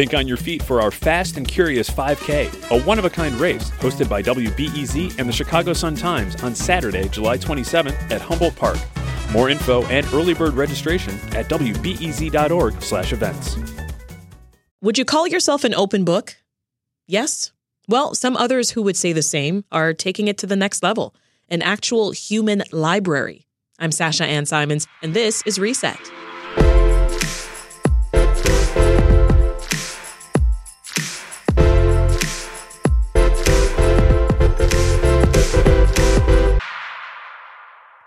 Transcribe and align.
Think 0.00 0.14
on 0.14 0.26
your 0.26 0.38
feet 0.38 0.62
for 0.62 0.80
our 0.80 0.90
Fast 0.90 1.36
and 1.36 1.46
Curious 1.46 1.90
5K, 1.90 2.70
a 2.70 2.82
one 2.84 2.98
of 2.98 3.04
a 3.04 3.10
kind 3.10 3.34
race 3.34 3.70
hosted 3.72 4.08
by 4.08 4.22
WBEZ 4.22 5.18
and 5.18 5.28
the 5.28 5.32
Chicago 5.32 5.74
Sun 5.74 5.96
Times 5.96 6.42
on 6.42 6.54
Saturday, 6.54 7.06
July 7.10 7.36
27th 7.36 8.10
at 8.10 8.22
Humboldt 8.22 8.56
Park. 8.56 8.78
More 9.30 9.50
info 9.50 9.84
and 9.88 10.06
early 10.14 10.32
bird 10.32 10.54
registration 10.54 11.12
at 11.36 11.50
wbez.org/events. 11.50 13.56
Would 14.80 14.96
you 14.96 15.04
call 15.04 15.28
yourself 15.28 15.64
an 15.64 15.74
open 15.74 16.06
book? 16.06 16.38
Yes. 17.06 17.52
Well, 17.86 18.14
some 18.14 18.38
others 18.38 18.70
who 18.70 18.80
would 18.80 18.96
say 18.96 19.12
the 19.12 19.20
same 19.20 19.66
are 19.70 19.92
taking 19.92 20.28
it 20.28 20.38
to 20.38 20.46
the 20.46 20.56
next 20.56 20.82
level 20.82 21.14
an 21.50 21.60
actual 21.60 22.12
human 22.12 22.62
library. 22.72 23.48
I'm 23.78 23.92
Sasha 23.92 24.24
Ann 24.24 24.46
Simons, 24.46 24.86
and 25.02 25.12
this 25.12 25.42
is 25.44 25.58
Reset. 25.58 26.00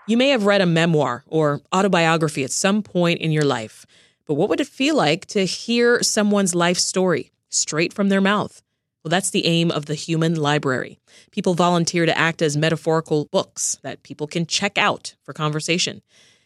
You 0.06 0.18
may 0.18 0.28
have 0.28 0.44
read 0.44 0.60
a 0.60 0.66
memoir 0.66 1.24
or 1.26 1.62
autobiography 1.74 2.44
at 2.44 2.50
some 2.50 2.82
point 2.82 3.22
in 3.22 3.32
your 3.32 3.44
life, 3.44 3.86
but 4.26 4.34
what 4.34 4.50
would 4.50 4.60
it 4.60 4.66
feel 4.66 4.94
like 4.94 5.24
to 5.28 5.46
hear 5.46 6.02
someone's 6.02 6.54
life 6.54 6.78
story 6.78 7.30
straight 7.48 7.94
from 7.94 8.10
their 8.10 8.20
mouth? 8.20 8.60
Well, 9.02 9.08
that's 9.08 9.30
the 9.30 9.46
aim 9.46 9.70
of 9.70 9.86
the 9.86 9.94
Human 9.94 10.34
Library. 10.34 10.98
People 11.30 11.54
volunteer 11.54 12.04
to 12.04 12.18
act 12.18 12.42
as 12.42 12.54
metaphorical 12.54 13.26
books 13.32 13.78
that 13.82 14.02
people 14.02 14.26
can 14.26 14.44
check 14.44 14.76
out 14.76 15.14
for 15.22 15.32
conversation. 15.32 16.02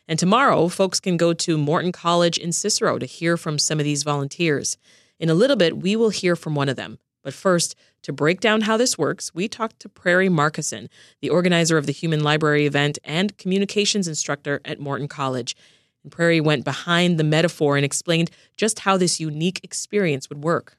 And 0.07 0.21
tomorrow, 0.21 0.69
folks 0.69 1.01
can 1.01 1.17
go 1.17 1.33
to 1.35 1.59
Morton 1.59 1.91
College 1.91 2.39
in 2.39 2.53
Cicero 2.53 2.97
to 2.97 3.07
hear 3.07 3.37
from 3.37 3.59
some 3.59 3.81
of 3.81 3.85
these 3.85 4.05
volunteers. 4.05 4.79
In 5.19 5.29
a 5.31 5.35
little 5.35 5.57
bit, 5.57 5.79
we 5.79 5.97
will 5.97 6.11
hear 6.11 6.37
from 6.37 6.55
one 6.55 6.69
of 6.69 6.77
them. 6.77 7.01
But 7.23 7.35
first, 7.35 7.75
to 8.03 8.13
break 8.13 8.41
down 8.41 8.63
how 8.63 8.77
this 8.77 8.97
works, 8.97 9.35
we 9.35 9.49
talked 9.49 9.81
to 9.81 9.89
Prairie 9.89 10.29
Markussen, 10.29 10.89
the 11.21 11.31
organizer 11.31 11.77
of 11.77 11.87
the 11.87 11.93
Human 11.93 12.23
Library 12.23 12.67
event 12.67 12.99
and 13.05 13.37
communications 13.39 14.09
instructor 14.09 14.61
at 14.65 14.81
Morton 14.81 15.09
College. 15.09 15.57
And 16.03 16.13
Prairie 16.13 16.41
went 16.41 16.65
behind 16.65 17.19
the 17.19 17.25
metaphor 17.25 17.77
and 17.77 17.85
explained 17.85 18.31
just 18.57 18.81
how 18.81 18.97
this 18.97 19.21
unique 19.21 19.61
experience 19.63 20.29
would 20.29 20.45
work. 20.45 20.79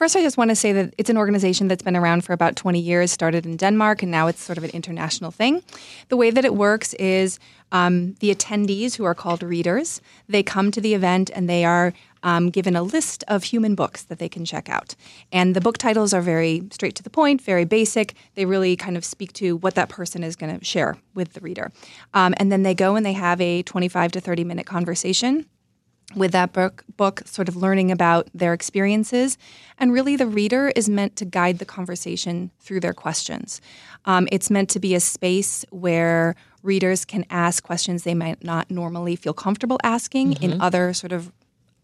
First, 0.00 0.16
I 0.16 0.22
just 0.22 0.38
want 0.38 0.48
to 0.48 0.56
say 0.56 0.72
that 0.72 0.94
it's 0.96 1.10
an 1.10 1.18
organization 1.18 1.68
that's 1.68 1.82
been 1.82 1.94
around 1.94 2.24
for 2.24 2.32
about 2.32 2.56
20 2.56 2.80
years, 2.80 3.10
started 3.12 3.44
in 3.44 3.58
Denmark, 3.58 4.02
and 4.02 4.10
now 4.10 4.28
it's 4.28 4.42
sort 4.42 4.56
of 4.56 4.64
an 4.64 4.70
international 4.70 5.30
thing. 5.30 5.62
The 6.08 6.16
way 6.16 6.30
that 6.30 6.42
it 6.42 6.54
works 6.54 6.94
is 6.94 7.38
um, 7.70 8.14
the 8.20 8.34
attendees, 8.34 8.96
who 8.96 9.04
are 9.04 9.14
called 9.14 9.42
readers, 9.42 10.00
they 10.26 10.42
come 10.42 10.70
to 10.70 10.80
the 10.80 10.94
event 10.94 11.30
and 11.34 11.50
they 11.50 11.66
are 11.66 11.92
um, 12.22 12.50
given 12.50 12.76
a 12.76 12.82
list 12.82 13.24
of 13.28 13.44
human 13.44 13.74
books 13.74 14.02
that 14.04 14.18
they 14.18 14.28
can 14.28 14.44
check 14.44 14.68
out. 14.68 14.94
And 15.32 15.54
the 15.54 15.60
book 15.60 15.78
titles 15.78 16.12
are 16.12 16.20
very 16.20 16.62
straight 16.70 16.94
to 16.96 17.02
the 17.02 17.10
point, 17.10 17.40
very 17.40 17.64
basic. 17.64 18.14
They 18.34 18.44
really 18.44 18.76
kind 18.76 18.96
of 18.96 19.04
speak 19.04 19.32
to 19.34 19.56
what 19.56 19.74
that 19.74 19.88
person 19.88 20.22
is 20.22 20.36
going 20.36 20.58
to 20.58 20.64
share 20.64 20.96
with 21.14 21.32
the 21.32 21.40
reader. 21.40 21.72
Um, 22.14 22.34
and 22.36 22.50
then 22.50 22.62
they 22.62 22.74
go 22.74 22.96
and 22.96 23.04
they 23.04 23.12
have 23.14 23.40
a 23.40 23.62
25 23.62 24.12
to 24.12 24.20
30 24.20 24.44
minute 24.44 24.66
conversation 24.66 25.46
with 26.16 26.32
that 26.32 26.52
book, 26.52 26.84
book 26.96 27.22
sort 27.24 27.48
of 27.48 27.56
learning 27.56 27.92
about 27.92 28.28
their 28.34 28.52
experiences. 28.52 29.38
And 29.78 29.92
really, 29.92 30.16
the 30.16 30.26
reader 30.26 30.72
is 30.74 30.88
meant 30.88 31.16
to 31.16 31.24
guide 31.24 31.58
the 31.58 31.64
conversation 31.64 32.50
through 32.58 32.80
their 32.80 32.92
questions. 32.92 33.60
Um, 34.04 34.28
it's 34.32 34.50
meant 34.50 34.68
to 34.70 34.80
be 34.80 34.94
a 34.94 35.00
space 35.00 35.64
where 35.70 36.34
readers 36.62 37.04
can 37.04 37.24
ask 37.30 37.62
questions 37.62 38.02
they 38.02 38.14
might 38.14 38.42
not 38.44 38.70
normally 38.70 39.16
feel 39.16 39.32
comfortable 39.32 39.78
asking 39.82 40.34
mm-hmm. 40.34 40.44
in 40.44 40.60
other 40.60 40.92
sort 40.92 41.12
of 41.12 41.32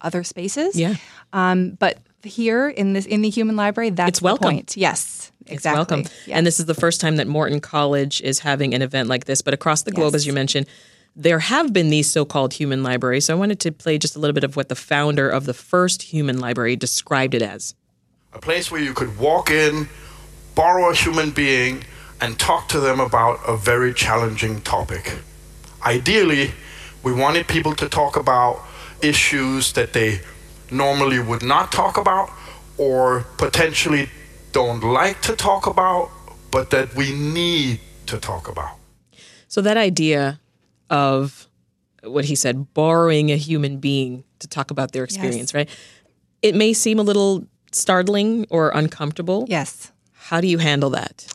other 0.01 0.23
spaces. 0.25 0.77
Yeah. 0.79 0.95
Um, 1.33 1.71
but 1.79 1.99
here 2.23 2.69
in 2.69 2.93
this 2.93 3.07
in 3.07 3.23
the 3.23 3.31
human 3.31 3.57
library, 3.57 3.91
that's 3.91 4.09
it's 4.19 4.23
welcome. 4.23 4.49
the 4.49 4.53
point. 4.55 4.77
Yes. 4.77 5.33
Exactly. 5.49 5.55
It's 5.55 5.65
welcome. 5.65 6.01
Yes. 6.27 6.37
And 6.37 6.47
this 6.47 6.59
is 6.59 6.67
the 6.67 6.75
first 6.75 7.01
time 7.01 7.17
that 7.17 7.29
Morton 7.29 7.61
College 7.61 8.21
is 8.23 8.41
having 8.41 8.75
an 8.75 8.83
event 8.83 9.09
like 9.09 9.27
this, 9.27 9.43
but 9.43 9.55
across 9.55 9.83
the 9.83 9.93
globe, 9.93 10.13
Yes. 10.15 10.23
as 10.23 10.27
you 10.27 10.33
mentioned, 10.33 10.67
there 11.15 11.39
have 11.39 11.73
been 11.73 11.89
these 11.89 12.11
so-called 12.11 12.53
human 12.53 12.83
libraries. 12.83 13.27
So 13.27 13.35
I 13.35 13.39
wanted 13.39 13.61
to 13.61 13.71
play 13.73 13.97
just 13.97 14.17
a 14.17 14.19
little 14.19 14.35
bit 14.35 14.43
of 14.45 14.57
what 14.57 14.69
the 14.69 14.75
founder 14.75 15.29
of 15.31 15.47
the 15.47 15.55
first 15.55 16.03
human 16.03 16.41
library 16.41 16.75
described 16.77 17.35
it 17.35 17.43
as. 17.43 17.75
a 18.33 18.39
place 18.41 18.71
where 18.71 18.83
you 18.83 18.93
could 18.93 19.17
walk 19.19 19.51
in, 19.51 19.89
borrow 20.55 20.91
a 20.91 20.95
human 20.95 21.31
being, 21.31 21.85
and 22.21 22.39
talk 22.39 22.69
to 22.69 22.81
them 22.81 22.99
about 23.01 23.39
a 23.47 23.57
very 23.57 23.95
challenging 23.95 24.61
topic. 24.63 25.15
Ideally, 25.87 26.51
we 27.03 27.13
wanted 27.13 27.47
people 27.47 27.75
to 27.77 27.89
talk 27.89 28.17
about 28.17 28.61
issues 29.03 29.73
that 29.73 29.93
they 29.93 30.21
normally 30.71 31.19
would 31.19 31.43
not 31.43 31.73
talk 31.73 31.97
about 31.97 32.31
or 32.79 33.25
potentially 33.39 34.09
don't 34.53 34.83
like 34.83 35.23
to 35.23 35.35
talk 35.37 35.67
about, 35.67 36.11
but 36.51 36.71
that 36.71 36.95
we 36.95 37.13
need 37.13 37.81
to 38.07 38.19
talk 38.19 38.49
about. 38.49 38.77
So 39.49 39.61
that 39.61 39.77
idea 39.77 40.41
of 40.91 41.47
what 42.03 42.25
he 42.25 42.35
said, 42.35 42.73
borrowing 42.75 43.31
a 43.31 43.37
human 43.37 43.79
being 43.79 44.25
to 44.39 44.49
talk 44.49 44.71
about 44.71 44.93
their 44.93 45.05
experience, 45.05 45.55
right? 45.55 45.69
It 46.43 46.55
may 46.55 46.73
seem 46.73 46.99
a 46.99 47.03
little 47.03 47.47
startling 47.73 48.47
or 48.51 48.71
uncomfortable. 48.71 49.47
Yes. 49.49 49.93
How 50.13 50.41
do 50.41 50.47
you 50.47 50.59
handle 50.59 50.91
that? 50.91 51.27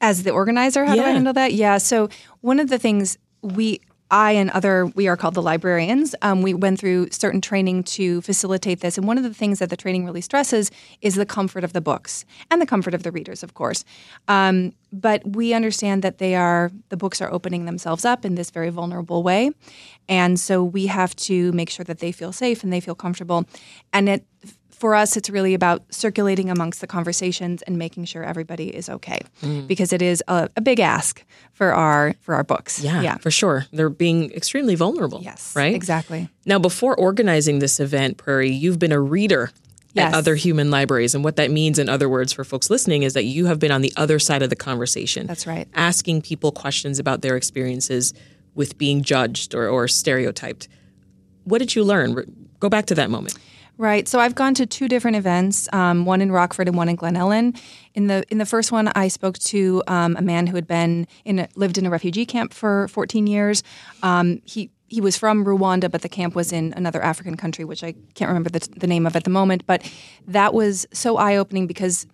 As 0.00 0.22
the 0.22 0.30
organizer, 0.30 0.84
how 0.84 0.94
do 0.94 1.02
I 1.02 1.10
handle 1.10 1.32
that? 1.32 1.52
Yeah. 1.52 1.78
So 1.78 2.08
one 2.40 2.60
of 2.60 2.68
the 2.68 2.78
things 2.78 3.18
we, 3.42 3.80
I 4.10 4.32
and 4.32 4.50
other, 4.50 4.86
we 4.86 5.06
are 5.06 5.16
called 5.16 5.34
the 5.34 5.42
librarians. 5.42 6.14
Um, 6.22 6.42
we 6.42 6.54
went 6.54 6.78
through 6.78 7.10
certain 7.10 7.40
training 7.40 7.84
to 7.84 8.20
facilitate 8.22 8.80
this, 8.80 8.96
and 8.96 9.06
one 9.06 9.18
of 9.18 9.24
the 9.24 9.34
things 9.34 9.58
that 9.58 9.70
the 9.70 9.76
training 9.76 10.04
really 10.06 10.20
stresses 10.20 10.70
is 11.02 11.14
the 11.14 11.26
comfort 11.26 11.64
of 11.64 11.72
the 11.72 11.80
books 11.80 12.24
and 12.50 12.60
the 12.60 12.66
comfort 12.66 12.94
of 12.94 13.02
the 13.02 13.12
readers, 13.12 13.42
of 13.42 13.54
course. 13.54 13.84
Um, 14.26 14.72
but 14.92 15.22
we 15.26 15.52
understand 15.52 16.02
that 16.02 16.18
they 16.18 16.34
are 16.34 16.70
the 16.88 16.96
books 16.96 17.20
are 17.20 17.30
opening 17.30 17.66
themselves 17.66 18.04
up 18.04 18.24
in 18.24 18.34
this 18.34 18.50
very 18.50 18.70
vulnerable 18.70 19.22
way, 19.22 19.50
and 20.08 20.40
so 20.40 20.64
we 20.64 20.86
have 20.86 21.14
to 21.16 21.52
make 21.52 21.68
sure 21.68 21.84
that 21.84 21.98
they 21.98 22.12
feel 22.12 22.32
safe 22.32 22.64
and 22.64 22.72
they 22.72 22.80
feel 22.80 22.94
comfortable, 22.94 23.44
and 23.92 24.08
it 24.08 24.24
for 24.78 24.94
us, 24.94 25.16
it's 25.16 25.28
really 25.28 25.54
about 25.54 25.82
circulating 25.92 26.50
amongst 26.50 26.80
the 26.80 26.86
conversations 26.86 27.62
and 27.62 27.78
making 27.78 28.04
sure 28.04 28.22
everybody 28.22 28.74
is 28.74 28.88
okay, 28.88 29.20
mm. 29.42 29.66
because 29.66 29.92
it 29.92 30.00
is 30.02 30.22
a, 30.28 30.48
a 30.56 30.60
big 30.60 30.80
ask 30.80 31.24
for 31.52 31.72
our 31.72 32.14
for 32.20 32.34
our 32.34 32.44
books. 32.44 32.80
Yeah, 32.80 33.02
yeah, 33.02 33.16
for 33.18 33.30
sure. 33.30 33.66
They're 33.72 33.90
being 33.90 34.32
extremely 34.32 34.76
vulnerable. 34.76 35.20
yes, 35.22 35.54
Right? 35.56 35.74
exactly. 35.74 36.28
Now, 36.46 36.58
before 36.58 36.96
organizing 36.96 37.58
this 37.58 37.80
event, 37.80 38.16
Prairie, 38.18 38.50
you've 38.50 38.78
been 38.78 38.92
a 38.92 39.00
reader 39.00 39.50
Yes. 39.94 40.12
at 40.12 40.18
other 40.18 40.34
human 40.36 40.70
libraries. 40.70 41.14
And 41.14 41.24
what 41.24 41.36
that 41.36 41.50
means, 41.50 41.78
in 41.78 41.88
other 41.88 42.08
words, 42.10 42.32
for 42.32 42.44
folks 42.44 42.68
listening, 42.68 43.02
is 43.04 43.14
that 43.14 43.24
you 43.24 43.46
have 43.46 43.58
been 43.58 43.72
on 43.72 43.80
the 43.80 43.92
other 43.96 44.18
side 44.18 44.42
of 44.42 44.50
the 44.50 44.54
conversation. 44.54 45.26
That's 45.26 45.46
right. 45.46 45.66
Asking 45.74 46.20
people 46.20 46.52
questions 46.52 46.98
about 46.98 47.22
their 47.22 47.36
experiences 47.36 48.12
with 48.54 48.76
being 48.76 49.02
judged 49.02 49.54
or, 49.54 49.66
or 49.66 49.88
stereotyped. 49.88 50.68
What 51.44 51.58
did 51.58 51.74
you 51.74 51.82
learn? 51.84 52.16
Go 52.60 52.68
back 52.68 52.86
to 52.86 52.94
that 52.96 53.08
moment. 53.10 53.38
Right. 53.80 54.08
So 54.08 54.18
I've 54.18 54.34
gone 54.34 54.54
to 54.54 54.66
two 54.66 54.88
different 54.88 55.16
events, 55.16 55.68
um, 55.72 56.04
one 56.04 56.20
in 56.20 56.32
Rockford 56.32 56.66
and 56.66 56.76
one 56.76 56.88
in 56.88 56.96
Glen 56.96 57.14
Ellyn. 57.14 57.56
In 57.94 58.08
the 58.08 58.24
in 58.28 58.38
the 58.38 58.44
first 58.44 58.72
one, 58.72 58.88
I 58.96 59.06
spoke 59.06 59.38
to 59.38 59.84
um, 59.86 60.16
a 60.16 60.22
man 60.22 60.48
who 60.48 60.56
had 60.56 60.66
been 60.66 61.06
in 61.24 61.38
a, 61.38 61.48
lived 61.54 61.78
in 61.78 61.86
a 61.86 61.90
refugee 61.90 62.26
camp 62.26 62.52
for 62.52 62.88
14 62.88 63.28
years. 63.28 63.62
Um, 64.02 64.42
he 64.44 64.72
he 64.88 65.00
was 65.00 65.16
from 65.16 65.44
Rwanda, 65.44 65.88
but 65.88 66.02
the 66.02 66.08
camp 66.08 66.34
was 66.34 66.52
in 66.52 66.72
another 66.76 67.00
African 67.00 67.36
country, 67.36 67.64
which 67.64 67.84
I 67.84 67.94
can't 68.14 68.28
remember 68.28 68.50
the, 68.50 68.68
the 68.76 68.88
name 68.88 69.06
of 69.06 69.14
at 69.14 69.22
the 69.22 69.30
moment. 69.30 69.64
But 69.64 69.88
that 70.26 70.54
was 70.54 70.84
so 70.92 71.16
eye 71.16 71.36
opening 71.36 71.68
because 71.68 72.04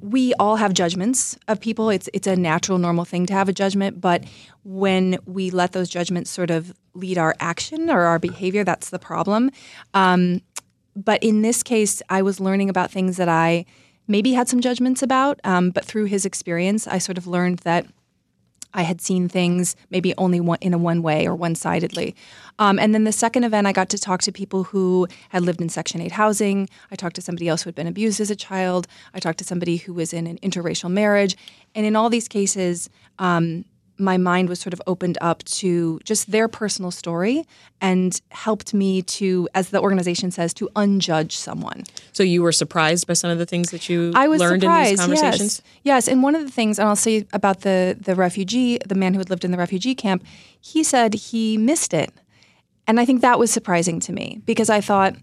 we 0.00 0.32
all 0.34 0.56
have 0.56 0.72
judgments 0.72 1.38
of 1.48 1.60
people. 1.60 1.90
It's 1.90 2.08
it's 2.14 2.26
a 2.26 2.34
natural, 2.34 2.78
normal 2.78 3.04
thing 3.04 3.26
to 3.26 3.34
have 3.34 3.50
a 3.50 3.52
judgment, 3.52 4.00
but 4.00 4.24
when 4.64 5.18
we 5.26 5.50
let 5.50 5.72
those 5.72 5.90
judgments 5.90 6.30
sort 6.30 6.50
of 6.50 6.72
lead 6.94 7.18
our 7.18 7.34
action 7.40 7.90
or 7.90 8.02
our 8.02 8.18
behavior, 8.18 8.64
that's 8.64 8.88
the 8.88 8.98
problem. 8.98 9.50
Um, 9.92 10.40
but 10.94 11.22
in 11.22 11.42
this 11.42 11.62
case, 11.62 12.02
I 12.08 12.22
was 12.22 12.40
learning 12.40 12.68
about 12.68 12.90
things 12.90 13.16
that 13.16 13.28
I 13.28 13.64
maybe 14.08 14.32
had 14.32 14.48
some 14.48 14.60
judgments 14.60 15.02
about, 15.02 15.40
um, 15.44 15.70
but 15.70 15.84
through 15.84 16.04
his 16.04 16.26
experience, 16.26 16.86
I 16.86 16.98
sort 16.98 17.18
of 17.18 17.26
learned 17.26 17.60
that 17.60 17.86
I 18.74 18.82
had 18.82 19.00
seen 19.00 19.28
things 19.28 19.76
maybe 19.90 20.14
only 20.16 20.40
one, 20.40 20.58
in 20.60 20.72
a 20.72 20.78
one 20.78 21.02
way 21.02 21.26
or 21.26 21.34
one 21.34 21.54
sidedly. 21.54 22.14
Um, 22.58 22.78
and 22.78 22.94
then 22.94 23.04
the 23.04 23.12
second 23.12 23.44
event, 23.44 23.66
I 23.66 23.72
got 23.72 23.88
to 23.90 23.98
talk 23.98 24.22
to 24.22 24.32
people 24.32 24.64
who 24.64 25.06
had 25.28 25.42
lived 25.42 25.60
in 25.60 25.68
Section 25.68 26.00
8 26.00 26.12
housing. 26.12 26.68
I 26.90 26.96
talked 26.96 27.16
to 27.16 27.22
somebody 27.22 27.48
else 27.48 27.62
who 27.62 27.68
had 27.68 27.74
been 27.74 27.86
abused 27.86 28.20
as 28.20 28.30
a 28.30 28.36
child. 28.36 28.86
I 29.14 29.20
talked 29.20 29.38
to 29.38 29.44
somebody 29.44 29.76
who 29.76 29.92
was 29.92 30.12
in 30.12 30.26
an 30.26 30.38
interracial 30.38 30.90
marriage. 30.90 31.36
And 31.74 31.84
in 31.84 31.96
all 31.96 32.08
these 32.08 32.28
cases, 32.28 32.88
um, 33.18 33.64
my 33.98 34.16
mind 34.16 34.48
was 34.48 34.60
sort 34.60 34.72
of 34.72 34.82
opened 34.86 35.18
up 35.20 35.42
to 35.44 36.00
just 36.04 36.30
their 36.30 36.48
personal 36.48 36.90
story 36.90 37.46
and 37.80 38.20
helped 38.30 38.74
me 38.74 39.02
to, 39.02 39.48
as 39.54 39.70
the 39.70 39.80
organization 39.80 40.30
says, 40.30 40.54
to 40.54 40.68
unjudge 40.76 41.32
someone. 41.32 41.84
So 42.12 42.22
you 42.22 42.42
were 42.42 42.52
surprised 42.52 43.06
by 43.06 43.14
some 43.14 43.30
of 43.30 43.38
the 43.38 43.46
things 43.46 43.70
that 43.70 43.88
you 43.88 44.12
I 44.14 44.28
was 44.28 44.40
learned 44.40 44.64
in 44.64 44.84
these 44.84 45.00
conversations? 45.00 45.62
Yes. 45.82 46.06
yes, 46.06 46.08
and 46.08 46.22
one 46.22 46.34
of 46.34 46.42
the 46.42 46.50
things, 46.50 46.78
and 46.78 46.88
I'll 46.88 46.96
say 46.96 47.26
about 47.32 47.60
the 47.60 47.96
the 48.00 48.14
refugee, 48.14 48.78
the 48.86 48.94
man 48.94 49.14
who 49.14 49.18
had 49.18 49.30
lived 49.30 49.44
in 49.44 49.50
the 49.50 49.58
refugee 49.58 49.94
camp, 49.94 50.24
he 50.60 50.82
said 50.82 51.14
he 51.14 51.56
missed 51.56 51.94
it, 51.94 52.12
and 52.86 52.98
I 52.98 53.04
think 53.04 53.20
that 53.20 53.38
was 53.38 53.50
surprising 53.50 54.00
to 54.00 54.12
me 54.12 54.40
because 54.44 54.70
I 54.70 54.80
thought 54.80 55.16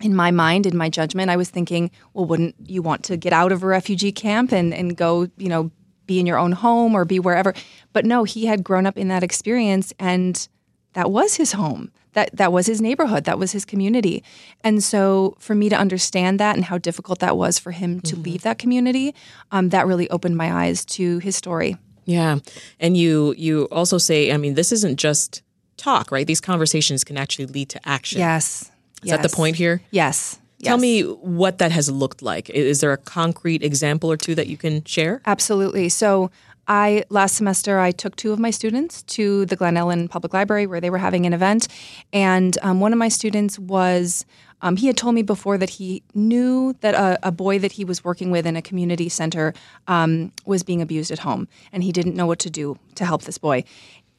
in 0.00 0.14
my 0.14 0.30
mind, 0.30 0.66
in 0.66 0.76
my 0.76 0.88
judgment, 0.88 1.30
I 1.30 1.36
was 1.36 1.50
thinking, 1.50 1.90
well, 2.14 2.24
wouldn't 2.24 2.54
you 2.64 2.82
want 2.82 3.02
to 3.04 3.16
get 3.16 3.32
out 3.32 3.52
of 3.52 3.62
a 3.62 3.66
refugee 3.66 4.12
camp 4.12 4.52
and, 4.52 4.72
and 4.72 4.96
go, 4.96 5.28
you 5.36 5.48
know, 5.48 5.70
be 6.08 6.18
in 6.18 6.26
your 6.26 6.38
own 6.38 6.50
home 6.50 6.96
or 6.96 7.04
be 7.04 7.20
wherever? 7.20 7.54
But 7.92 8.04
no, 8.04 8.24
he 8.24 8.46
had 8.46 8.64
grown 8.64 8.84
up 8.84 8.98
in 8.98 9.06
that 9.08 9.22
experience 9.22 9.94
and 10.00 10.48
that 10.94 11.12
was 11.12 11.36
his 11.36 11.52
home. 11.52 11.92
That 12.14 12.30
that 12.36 12.52
was 12.52 12.66
his 12.66 12.80
neighborhood. 12.80 13.24
That 13.24 13.38
was 13.38 13.52
his 13.52 13.64
community. 13.64 14.24
And 14.64 14.82
so 14.82 15.36
for 15.38 15.54
me 15.54 15.68
to 15.68 15.76
understand 15.76 16.40
that 16.40 16.56
and 16.56 16.64
how 16.64 16.78
difficult 16.78 17.20
that 17.20 17.36
was 17.36 17.58
for 17.60 17.70
him 17.70 18.00
to 18.00 18.16
leave 18.16 18.42
that 18.42 18.58
community, 18.58 19.14
um, 19.52 19.68
that 19.68 19.86
really 19.86 20.10
opened 20.10 20.36
my 20.36 20.52
eyes 20.52 20.84
to 20.86 21.18
his 21.20 21.36
story. 21.36 21.76
Yeah. 22.06 22.38
And 22.80 22.96
you 22.96 23.34
you 23.36 23.68
also 23.70 23.98
say, 23.98 24.32
I 24.32 24.38
mean, 24.38 24.54
this 24.54 24.72
isn't 24.72 24.96
just 24.98 25.42
talk, 25.76 26.10
right? 26.10 26.26
These 26.26 26.40
conversations 26.40 27.04
can 27.04 27.16
actually 27.16 27.46
lead 27.46 27.68
to 27.68 27.88
action. 27.88 28.18
Yes. 28.18 28.72
Is 29.04 29.10
that 29.10 29.22
the 29.22 29.28
point 29.28 29.54
here? 29.54 29.80
Yes. 29.92 30.40
Tell 30.62 30.78
me 30.78 31.02
what 31.02 31.58
that 31.58 31.70
has 31.72 31.90
looked 31.90 32.22
like. 32.22 32.50
Is 32.50 32.80
there 32.80 32.92
a 32.92 32.96
concrete 32.96 33.62
example 33.62 34.10
or 34.10 34.16
two 34.16 34.34
that 34.34 34.48
you 34.48 34.56
can 34.56 34.84
share? 34.84 35.22
Absolutely. 35.24 35.88
So 35.88 36.30
I 36.68 37.04
last 37.08 37.36
semester 37.36 37.78
I 37.78 37.92
took 37.92 38.14
two 38.16 38.32
of 38.32 38.38
my 38.38 38.50
students 38.50 39.02
to 39.02 39.46
the 39.46 39.56
Glen 39.56 39.74
Ellyn 39.74 40.08
Public 40.08 40.34
Library 40.34 40.66
where 40.66 40.80
they 40.80 40.90
were 40.90 40.98
having 40.98 41.24
an 41.24 41.32
event, 41.32 41.66
and 42.12 42.58
um, 42.62 42.80
one 42.80 42.92
of 42.92 42.98
my 42.98 43.08
students 43.08 43.58
was. 43.58 44.24
Um, 44.60 44.74
he 44.74 44.88
had 44.88 44.96
told 44.96 45.14
me 45.14 45.22
before 45.22 45.56
that 45.56 45.70
he 45.70 46.02
knew 46.14 46.74
that 46.80 46.96
a, 46.96 47.16
a 47.22 47.30
boy 47.30 47.60
that 47.60 47.70
he 47.70 47.84
was 47.84 48.02
working 48.02 48.32
with 48.32 48.44
in 48.44 48.56
a 48.56 48.60
community 48.60 49.08
center 49.08 49.54
um, 49.86 50.32
was 50.46 50.64
being 50.64 50.82
abused 50.82 51.12
at 51.12 51.20
home, 51.20 51.46
and 51.70 51.84
he 51.84 51.92
didn't 51.92 52.16
know 52.16 52.26
what 52.26 52.40
to 52.40 52.50
do 52.50 52.76
to 52.96 53.04
help 53.04 53.22
this 53.22 53.38
boy. 53.38 53.62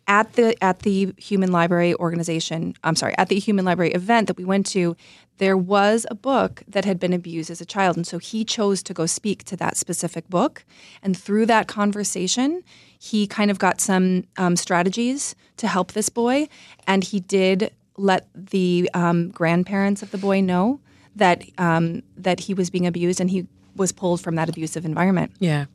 At 0.10 0.34
the 0.34 0.62
at 0.62 0.80
the 0.80 1.14
Human 1.18 1.52
Library 1.52 1.94
organization, 1.94 2.74
I'm 2.84 2.96
sorry, 2.96 3.14
at 3.20 3.30
the 3.30 3.38
Human 3.38 3.64
Library 3.64 3.92
event 3.92 4.26
that 4.28 4.38
we 4.38 4.44
went 4.44 4.66
to, 4.68 4.98
there 5.38 5.56
was 5.56 6.08
a 6.10 6.16
book 6.16 6.64
that 6.68 6.84
had 6.84 7.00
been 7.00 7.14
abused 7.14 7.52
as 7.52 7.62
a 7.62 7.66
child, 7.66 7.96
and 7.96 8.08
so 8.08 8.18
he 8.18 8.44
chose 8.44 8.82
to 8.84 8.94
go 8.94 9.06
speak 9.06 9.44
to 9.46 9.56
that 9.58 9.78
specific 9.78 10.28
book. 10.28 10.66
And 11.04 11.16
through 11.16 11.46
that 11.46 11.68
conversation, 11.68 12.64
he 12.98 13.28
kind 13.28 13.52
of 13.52 13.60
got 13.60 13.80
some 13.80 14.26
um, 14.36 14.56
strategies 14.56 15.36
to 15.58 15.68
help 15.68 15.92
this 15.92 16.10
boy, 16.10 16.50
and 16.88 17.04
he 17.04 17.20
did 17.20 17.72
let 17.96 18.28
the 18.34 18.90
um, 18.96 19.30
grandparents 19.30 20.02
of 20.02 20.10
the 20.10 20.18
boy 20.18 20.42
know 20.42 20.80
that 21.16 21.44
um, 21.60 22.02
that 22.18 22.40
he 22.40 22.56
was 22.56 22.72
being 22.72 22.88
abused, 22.88 23.22
and 23.22 23.30
he 23.30 23.46
was 23.76 23.92
pulled 23.92 24.22
from 24.22 24.36
that 24.36 24.50
abusive 24.50 24.86
environment. 24.86 25.32
Yeah. 25.40 25.66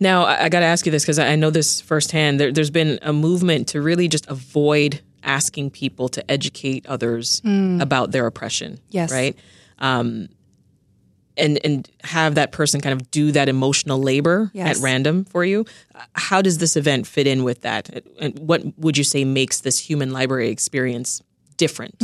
Now, 0.00 0.24
I, 0.24 0.44
I 0.44 0.48
got 0.48 0.60
to 0.60 0.66
ask 0.66 0.86
you 0.86 0.92
this 0.92 1.04
because 1.04 1.18
I 1.18 1.28
I 1.32 1.36
know 1.36 1.50
this 1.50 1.80
firsthand. 1.80 2.38
There, 2.40 2.52
there's 2.52 2.70
been 2.70 2.98
a 3.02 3.12
movement 3.12 3.68
to 3.68 3.80
really 3.82 4.08
just 4.08 4.26
avoid 4.28 5.00
asking 5.24 5.70
people 5.70 6.08
to 6.10 6.30
educate 6.30 6.86
others 6.86 7.42
about 7.44 8.12
their 8.12 8.26
oppression. 8.26 8.78
Yes. 8.90 9.10
Right. 9.12 9.36
Um, 9.78 10.28
and 11.36 11.58
and 11.64 11.88
have 12.02 12.34
that 12.36 12.50
person 12.52 12.80
kind 12.80 13.00
of 13.00 13.10
do 13.10 13.30
that 13.32 13.48
emotional 13.48 14.00
labor 14.00 14.50
Yes. 14.54 14.76
at 14.78 14.82
random 14.82 15.24
for 15.24 15.44
you. 15.44 15.64
How 16.14 16.42
does 16.42 16.58
this 16.58 16.76
event 16.76 17.06
fit 17.06 17.26
in 17.26 17.44
with 17.44 17.60
that? 17.62 17.90
And 18.20 18.38
what 18.38 18.62
would 18.78 18.96
you 18.98 19.04
say 19.04 19.24
makes 19.24 19.60
this 19.60 19.78
human 19.78 20.12
library 20.12 20.48
experience 20.48 21.22
different? 21.58 22.02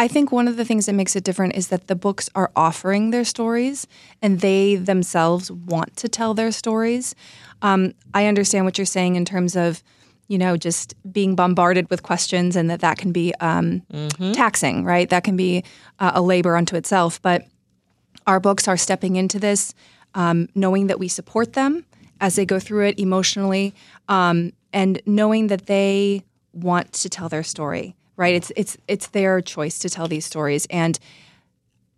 I 0.00 0.08
think 0.08 0.30
one 0.30 0.46
of 0.48 0.56
the 0.56 0.64
things 0.64 0.86
that 0.86 0.92
makes 0.92 1.16
it 1.16 1.24
different 1.24 1.56
is 1.56 1.68
that 1.68 1.88
the 1.88 1.96
books 1.96 2.30
are 2.34 2.50
offering 2.54 3.10
their 3.10 3.24
stories 3.24 3.86
and 4.22 4.40
they 4.40 4.76
themselves 4.76 5.50
want 5.50 5.96
to 5.96 6.08
tell 6.08 6.34
their 6.34 6.52
stories. 6.52 7.14
Um, 7.62 7.94
I 8.14 8.26
understand 8.26 8.64
what 8.64 8.78
you're 8.78 8.84
saying 8.86 9.16
in 9.16 9.24
terms 9.24 9.56
of, 9.56 9.82
you 10.28 10.38
know, 10.38 10.56
just 10.56 10.94
being 11.10 11.34
bombarded 11.34 11.90
with 11.90 12.02
questions 12.04 12.54
and 12.54 12.70
that 12.70 12.80
that 12.80 12.98
can 12.98 13.10
be 13.12 13.34
um, 13.40 13.82
taxing, 14.32 14.84
right? 14.84 15.08
That 15.10 15.24
can 15.24 15.36
be 15.36 15.64
uh, 15.98 16.12
a 16.14 16.22
labor 16.22 16.56
unto 16.56 16.76
itself. 16.76 17.20
But 17.20 17.46
our 18.26 18.38
books 18.38 18.68
are 18.68 18.76
stepping 18.76 19.16
into 19.16 19.40
this, 19.40 19.74
um, 20.14 20.48
knowing 20.54 20.86
that 20.88 20.98
we 20.98 21.08
support 21.08 21.54
them 21.54 21.84
as 22.20 22.36
they 22.36 22.44
go 22.44 22.60
through 22.60 22.86
it 22.86 22.98
emotionally, 23.00 23.74
um, 24.08 24.52
and 24.72 25.00
knowing 25.06 25.48
that 25.48 25.66
they 25.66 26.22
want 26.52 26.92
to 26.92 27.08
tell 27.08 27.28
their 27.28 27.42
story. 27.42 27.96
Right? 28.18 28.34
It's 28.34 28.52
it's 28.56 28.76
it's 28.86 29.06
their 29.08 29.40
choice 29.40 29.78
to 29.78 29.88
tell 29.88 30.08
these 30.08 30.26
stories, 30.26 30.66
and 30.68 30.98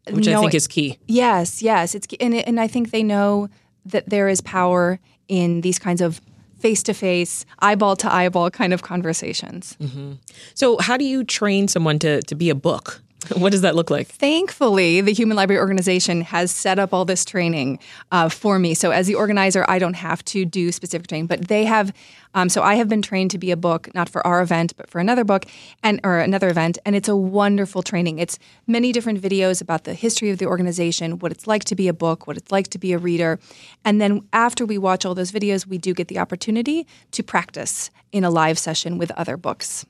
Which 0.08 0.28
I 0.28 0.38
think 0.38 0.54
is 0.54 0.68
key. 0.68 0.98
Yes, 1.08 1.62
yes. 1.62 1.96
It's 1.96 2.06
and 2.20 2.34
and 2.34 2.60
I 2.60 2.68
think 2.68 2.92
they 2.92 3.02
know 3.02 3.48
that 3.86 4.08
there 4.08 4.28
is 4.28 4.40
power 4.40 5.00
in 5.26 5.62
these 5.62 5.78
kinds 5.78 6.00
of 6.00 6.20
face 6.58 6.82
to 6.84 6.94
face, 6.94 7.46
eyeball 7.60 7.96
to 7.96 8.12
eyeball 8.12 8.50
kind 8.50 8.72
of 8.72 8.82
conversations. 8.82 9.76
Mm-hmm. 9.80 10.12
So, 10.54 10.78
how 10.78 10.96
do 10.96 11.04
you 11.04 11.24
train 11.24 11.68
someone 11.68 11.98
to 12.00 12.22
to 12.22 12.34
be 12.34 12.50
a 12.50 12.54
book? 12.54 13.02
What 13.36 13.52
does 13.52 13.60
that 13.60 13.74
look 13.74 13.90
like? 13.90 14.08
Thankfully, 14.08 15.00
the 15.00 15.12
Human 15.12 15.36
Library 15.36 15.60
Organization 15.60 16.22
has 16.22 16.50
set 16.50 16.78
up 16.78 16.92
all 16.92 17.04
this 17.04 17.24
training 17.24 17.78
uh, 18.12 18.28
for 18.28 18.58
me. 18.58 18.74
So, 18.74 18.90
as 18.90 19.06
the 19.06 19.14
organizer, 19.14 19.64
I 19.68 19.78
don't 19.78 19.94
have 19.94 20.24
to 20.26 20.44
do 20.44 20.72
specific 20.72 21.06
training, 21.06 21.26
but 21.26 21.48
they 21.48 21.64
have. 21.64 21.92
Um, 22.34 22.48
so, 22.48 22.62
I 22.62 22.76
have 22.76 22.88
been 22.88 23.02
trained 23.02 23.30
to 23.32 23.38
be 23.38 23.50
a 23.50 23.56
book, 23.56 23.94
not 23.94 24.08
for 24.08 24.26
our 24.26 24.40
event, 24.40 24.76
but 24.76 24.88
for 24.88 25.00
another 25.00 25.24
book 25.24 25.44
and 25.82 26.00
or 26.02 26.18
another 26.18 26.48
event, 26.48 26.78
and 26.84 26.96
it's 26.96 27.08
a 27.08 27.16
wonderful 27.16 27.82
training. 27.82 28.18
It's 28.18 28.38
many 28.66 28.92
different 28.92 29.20
videos 29.20 29.60
about 29.60 29.84
the 29.84 29.94
history 29.94 30.30
of 30.30 30.38
the 30.38 30.46
organization, 30.46 31.18
what 31.18 31.30
it's 31.30 31.46
like 31.46 31.64
to 31.64 31.74
be 31.74 31.88
a 31.88 31.92
book, 31.92 32.26
what 32.26 32.36
it's 32.36 32.50
like 32.50 32.68
to 32.68 32.78
be 32.78 32.92
a 32.92 32.98
reader, 32.98 33.38
and 33.84 34.00
then 34.00 34.26
after 34.32 34.64
we 34.64 34.78
watch 34.78 35.04
all 35.04 35.14
those 35.14 35.32
videos, 35.32 35.66
we 35.66 35.78
do 35.78 35.92
get 35.92 36.08
the 36.08 36.18
opportunity 36.18 36.86
to 37.12 37.22
practice 37.22 37.90
in 38.12 38.24
a 38.24 38.30
live 38.30 38.58
session 38.58 38.98
with 38.98 39.10
other 39.12 39.36
books. 39.36 39.86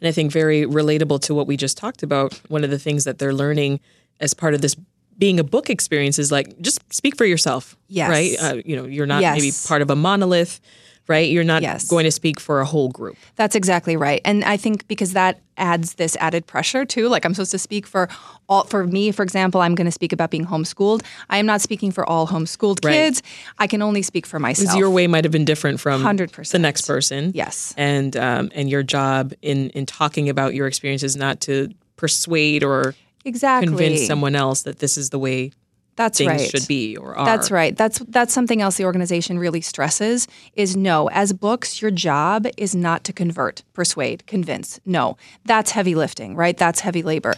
And 0.00 0.08
I 0.08 0.12
think 0.12 0.32
very 0.32 0.62
relatable 0.62 1.20
to 1.22 1.34
what 1.34 1.46
we 1.46 1.56
just 1.56 1.76
talked 1.76 2.02
about. 2.02 2.34
One 2.48 2.64
of 2.64 2.70
the 2.70 2.78
things 2.78 3.04
that 3.04 3.18
they're 3.18 3.34
learning 3.34 3.80
as 4.20 4.34
part 4.34 4.54
of 4.54 4.60
this 4.60 4.76
being 5.18 5.38
a 5.38 5.44
book 5.44 5.70
experience 5.70 6.18
is 6.18 6.32
like 6.32 6.60
just 6.60 6.80
speak 6.92 7.16
for 7.16 7.24
yourself. 7.24 7.76
Yes. 7.88 8.10
Right. 8.10 8.36
Uh, 8.40 8.62
you 8.64 8.76
know, 8.76 8.84
you're 8.84 9.06
not 9.06 9.22
maybe 9.22 9.52
part 9.66 9.82
of 9.82 9.90
a 9.90 9.96
monolith. 9.96 10.60
Right. 11.06 11.28
You're 11.30 11.44
not 11.44 11.60
Yes. 11.62 11.86
going 11.86 12.04
to 12.04 12.10
speak 12.10 12.40
for 12.40 12.60
a 12.60 12.64
whole 12.64 12.88
group. 12.88 13.16
That's 13.36 13.54
exactly 13.54 13.96
right. 13.96 14.20
And 14.24 14.42
I 14.44 14.56
think 14.56 14.88
because 14.88 15.12
that 15.12 15.40
adds 15.58 15.94
this 15.94 16.16
added 16.18 16.46
pressure 16.46 16.84
too. 16.84 17.08
Like 17.08 17.24
I'm 17.26 17.34
supposed 17.34 17.50
to 17.52 17.58
speak 17.58 17.86
for 17.86 18.08
all 18.48 18.64
for 18.64 18.86
me, 18.86 19.12
for 19.12 19.22
example, 19.22 19.60
I'm 19.60 19.74
going 19.74 19.84
to 19.84 19.90
speak 19.92 20.12
about 20.12 20.30
being 20.30 20.46
homeschooled. 20.46 21.02
I 21.30 21.36
am 21.38 21.46
not 21.46 21.60
speaking 21.60 21.92
for 21.92 22.08
all 22.08 22.26
homeschooled 22.26 22.84
Right. 22.84 22.92
kids. 22.92 23.22
I 23.58 23.66
can 23.66 23.82
only 23.82 24.02
speak 24.02 24.24
for 24.26 24.38
myself. 24.38 24.64
Because 24.66 24.78
your 24.78 24.90
way 24.90 25.06
might 25.06 25.24
have 25.24 25.30
been 25.32 25.44
different 25.44 25.78
from 25.78 26.02
100%. 26.02 26.50
the 26.50 26.58
next 26.58 26.86
person. 26.86 27.32
Yes. 27.34 27.74
And 27.76 28.16
um, 28.16 28.50
and 28.54 28.70
your 28.70 28.82
job 28.82 29.32
in 29.42 29.70
in 29.70 29.84
talking 29.86 30.28
about 30.28 30.54
your 30.54 30.66
experience 30.66 31.02
is 31.02 31.16
not 31.16 31.40
to 31.42 31.68
persuade 31.96 32.64
or 32.64 32.94
exactly. 33.24 33.68
convince 33.68 34.06
someone 34.06 34.34
else 34.34 34.62
that 34.62 34.78
this 34.80 34.96
is 34.98 35.10
the 35.10 35.18
way 35.18 35.52
That's 35.96 36.18
things 36.18 36.30
right. 36.30 36.50
should 36.50 36.66
be 36.66 36.96
or 36.96 37.16
are. 37.16 37.24
That's 37.24 37.50
right. 37.50 37.76
That's 37.76 38.00
that's 38.08 38.34
something 38.34 38.60
else 38.60 38.76
the 38.76 38.84
organization 38.84 39.38
really 39.38 39.60
stresses 39.60 40.26
is 40.54 40.76
no, 40.76 41.08
as 41.10 41.32
books, 41.32 41.80
your 41.80 41.90
job 41.90 42.46
is 42.56 42.74
not 42.74 43.04
to 43.04 43.12
convert, 43.12 43.62
persuade, 43.72 44.26
convince. 44.26 44.80
No. 44.84 45.16
That's 45.44 45.70
heavy 45.70 45.94
lifting, 45.94 46.34
right? 46.34 46.56
That's 46.56 46.80
heavy 46.80 47.02
labor. 47.02 47.34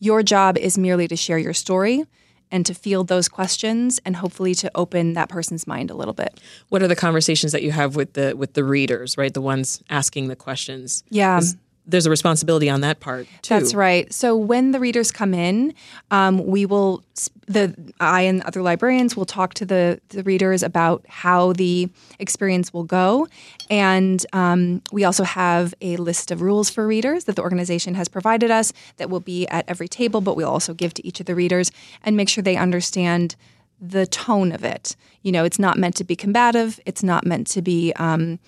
Your 0.00 0.22
job 0.22 0.56
is 0.56 0.78
merely 0.78 1.08
to 1.08 1.16
share 1.16 1.38
your 1.38 1.54
story 1.54 2.04
and 2.50 2.64
to 2.66 2.74
field 2.74 3.08
those 3.08 3.28
questions 3.28 4.00
and 4.04 4.16
hopefully 4.16 4.54
to 4.54 4.70
open 4.74 5.12
that 5.14 5.28
person's 5.28 5.66
mind 5.66 5.90
a 5.90 5.94
little 5.94 6.14
bit. 6.14 6.40
What 6.68 6.82
are 6.82 6.88
the 6.88 6.96
conversations 6.96 7.52
that 7.52 7.62
you 7.62 7.72
have 7.72 7.96
with 7.96 8.14
the 8.14 8.34
with 8.36 8.54
the 8.54 8.64
readers, 8.64 9.18
right? 9.18 9.32
The 9.32 9.42
ones 9.42 9.82
asking 9.90 10.28
the 10.28 10.36
questions. 10.36 11.04
Yeah. 11.10 11.40
There's 11.88 12.04
a 12.04 12.10
responsibility 12.10 12.68
on 12.68 12.82
that 12.82 13.00
part 13.00 13.26
too. 13.42 13.54
That's 13.54 13.74
right. 13.74 14.12
So 14.12 14.36
when 14.36 14.72
the 14.72 14.78
readers 14.78 15.10
come 15.10 15.32
in, 15.32 15.74
um, 16.10 16.46
we 16.46 16.66
will 16.66 17.02
the 17.46 17.74
I 17.98 18.22
and 18.22 18.42
other 18.42 18.60
librarians 18.62 19.16
will 19.16 19.24
talk 19.24 19.54
to 19.54 19.64
the 19.64 20.00
the 20.10 20.22
readers 20.22 20.62
about 20.62 21.04
how 21.08 21.54
the 21.54 21.88
experience 22.18 22.72
will 22.72 22.84
go, 22.84 23.26
and 23.70 24.24
um, 24.34 24.82
we 24.92 25.04
also 25.04 25.24
have 25.24 25.74
a 25.80 25.96
list 25.96 26.30
of 26.30 26.42
rules 26.42 26.68
for 26.68 26.86
readers 26.86 27.24
that 27.24 27.36
the 27.36 27.42
organization 27.42 27.94
has 27.94 28.06
provided 28.06 28.50
us 28.50 28.72
that 28.98 29.08
will 29.08 29.20
be 29.20 29.46
at 29.48 29.64
every 29.66 29.88
table, 29.88 30.20
but 30.20 30.36
we'll 30.36 30.50
also 30.50 30.74
give 30.74 30.92
to 30.94 31.06
each 31.06 31.20
of 31.20 31.26
the 31.26 31.34
readers 31.34 31.72
and 32.04 32.16
make 32.16 32.28
sure 32.28 32.42
they 32.42 32.56
understand 32.56 33.34
the 33.80 34.06
tone 34.06 34.52
of 34.52 34.64
it. 34.64 34.94
You 35.22 35.32
know, 35.32 35.44
it's 35.44 35.58
not 35.58 35.78
meant 35.78 35.96
to 35.96 36.04
be 36.04 36.16
combative. 36.16 36.80
It's 36.84 37.02
not 37.02 37.24
meant 37.24 37.46
to 37.48 37.62
be. 37.62 37.92
Um, 37.94 38.38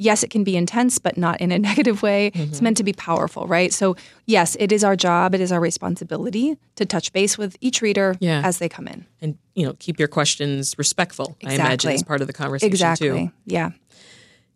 yes, 0.00 0.22
it 0.22 0.30
can 0.30 0.42
be 0.42 0.56
intense, 0.56 0.98
but 0.98 1.16
not 1.16 1.40
in 1.40 1.52
a 1.52 1.58
negative 1.70 2.02
way. 2.02 2.30
Mm-hmm. 2.30 2.50
It's 2.50 2.60
meant 2.62 2.76
to 2.78 2.84
be 2.84 2.92
powerful, 2.92 3.46
right? 3.46 3.72
So, 3.72 3.96
yes, 4.26 4.56
it 4.58 4.72
is 4.72 4.82
our 4.82 4.96
job, 4.96 5.34
it 5.34 5.40
is 5.40 5.52
our 5.52 5.60
responsibility 5.60 6.56
to 6.76 6.84
touch 6.86 7.12
base 7.12 7.36
with 7.38 7.56
each 7.60 7.82
reader 7.82 8.16
Yeah. 8.20 8.42
as 8.44 8.58
they 8.58 8.68
come 8.68 8.88
in. 8.88 9.06
and 9.20 9.36
you 9.54 9.66
know, 9.66 9.74
keep 9.78 9.98
your 9.98 10.08
questions 10.08 10.74
respectful. 10.78 11.36
I 11.44 11.54
imagine 11.54 11.72
Exactly. 11.74 11.94
as 11.94 12.02
part 12.02 12.20
of 12.22 12.26
the 12.26 12.32
conversation 12.32 12.72
Exactly. 12.72 13.08
too. 13.08 13.32
Yeah. 13.44 13.70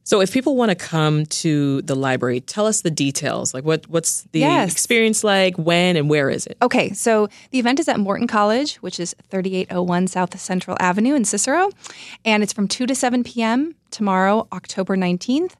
So 0.06 0.20
if 0.20 0.32
people 0.32 0.54
want 0.54 0.68
to 0.70 0.75
come 0.75 1.25
to 1.26 1.80
the 1.82 1.94
library, 1.94 2.40
tell 2.40 2.66
us 2.66 2.82
the 2.82 2.90
details. 2.90 3.54
Like 3.54 3.64
what 3.64 3.88
what's 3.88 4.23
the 4.32 4.40
Yes. 4.40 4.70
experience 4.70 5.25
like, 5.25 5.56
when 5.56 5.96
and 5.96 6.11
where 6.11 6.28
is 6.28 6.46
it? 6.46 6.58
Okay, 6.61 6.92
so 6.92 7.28
the 7.50 7.58
event 7.58 7.80
is 7.80 7.88
at 7.88 7.99
Morton 7.99 8.26
College, 8.26 8.76
which 8.76 9.00
is 9.00 9.14
3801 9.30 10.06
South 10.08 10.38
Central 10.38 10.76
Avenue 10.78 11.14
in 11.14 11.25
Cicero, 11.25 11.70
and 12.25 12.42
it's 12.42 12.52
from 12.52 12.68
2 12.68 12.87
to 12.87 12.94
7 12.94 13.25
p.m. 13.25 13.75
tomorrow, 13.90 14.46
October 14.52 14.94
19th. 14.94 15.54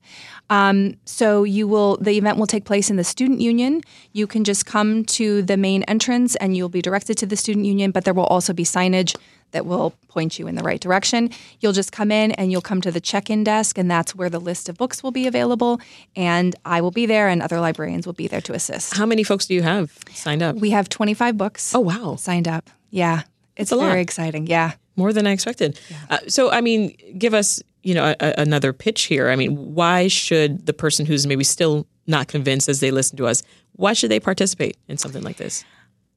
Um, 0.51 0.97
so 1.07 1.45
you 1.45 1.67
will 1.67 1.97
the 1.97 2.19
event 2.19 2.37
will 2.37 2.47
take 2.47 2.67
place 2.67 2.91
in 2.91 2.97
the 2.97 3.05
student 3.05 3.41
union. 3.41 3.81
You 4.13 4.27
can 4.27 4.45
just 4.45 4.67
come 4.67 5.05
to 5.07 5.41
the 5.41 5.57
main 5.57 5.85
entrance 5.85 6.37
and 6.37 6.55
you'll 6.55 6.69
be 6.69 6.83
directed 6.83 7.17
to 7.19 7.27
the 7.27 7.37
student 7.37 7.65
union, 7.65 7.93
but 7.93 8.05
there 8.05 8.13
will 8.13 8.27
also 8.27 8.53
be 8.53 8.65
signage 8.65 9.17
that 9.55 9.65
will 9.65 9.95
point 10.09 10.39
you 10.39 10.47
in 10.47 10.57
the 10.57 10.63
right 10.63 10.81
direction. 10.81 11.31
You'll 11.61 11.73
just 11.73 11.93
come 11.93 12.11
in 12.11 12.33
and 12.33 12.53
you'll 12.53 12.61
come 12.61 12.81
to 12.83 12.91
the 12.91 13.01
check-in 13.01 13.45
desk 13.45 13.79
and 13.79 13.91
that's 13.91 14.15
where 14.15 14.29
the 14.29 14.39
list 14.41 14.69
of 14.69 14.77
books 14.77 15.03
will 15.03 15.13
be 15.13 15.27
available 15.27 15.81
and 16.15 16.55
I 16.65 16.81
will 16.83 16.91
be 16.91 17.07
there 17.07 17.29
and 17.29 17.41
other 17.41 17.61
librarians 17.61 18.05
will 18.05 18.13
be 18.13 18.29
there 18.29 18.43
to 18.43 18.53
assist. 18.53 18.97
How 18.97 19.07
many 19.07 19.23
folks 19.23 19.47
do 19.47 19.55
you 19.55 19.63
have 19.63 19.97
signed 20.13 20.43
up? 20.43 20.57
We 20.57 20.71
have 20.71 20.89
25 20.89 21.39
books. 21.39 21.75
Oh, 21.75 21.81
wow. 21.81 22.17
Signed 22.17 22.47
up. 22.49 22.69
Yeah. 22.91 23.23
It's 23.57 23.73
a 23.73 23.77
lot. 23.77 23.89
very 23.89 24.03
exciting. 24.03 24.47
Yeah. 24.47 24.73
More 24.97 25.13
than 25.13 25.27
I 25.27 25.31
expected. 25.33 25.81
Uh, 26.11 26.19
so, 26.29 26.51
I 26.51 26.61
mean, 26.61 26.97
give 27.17 27.33
us, 27.35 27.63
you 27.83 27.95
know, 27.95 28.15
a- 28.21 28.35
another 28.37 28.73
pitch 28.73 29.03
here. 29.03 29.31
I 29.31 29.37
mean, 29.37 29.75
why 29.75 30.09
should 30.09 30.67
the 30.67 30.73
person 30.73 31.07
who's 31.07 31.27
maybe 31.27 31.45
still 31.45 31.87
not 32.07 32.29
convinced 32.29 32.69
as 32.69 32.81
they 32.81 32.91
listen 32.91 33.17
to 33.17 33.27
us, 33.27 33.43
why 33.73 33.93
should 33.93 34.11
they 34.11 34.21
participate 34.21 34.77
in 34.89 34.99
something 34.99 35.23
like 35.23 35.37
this? 35.37 35.65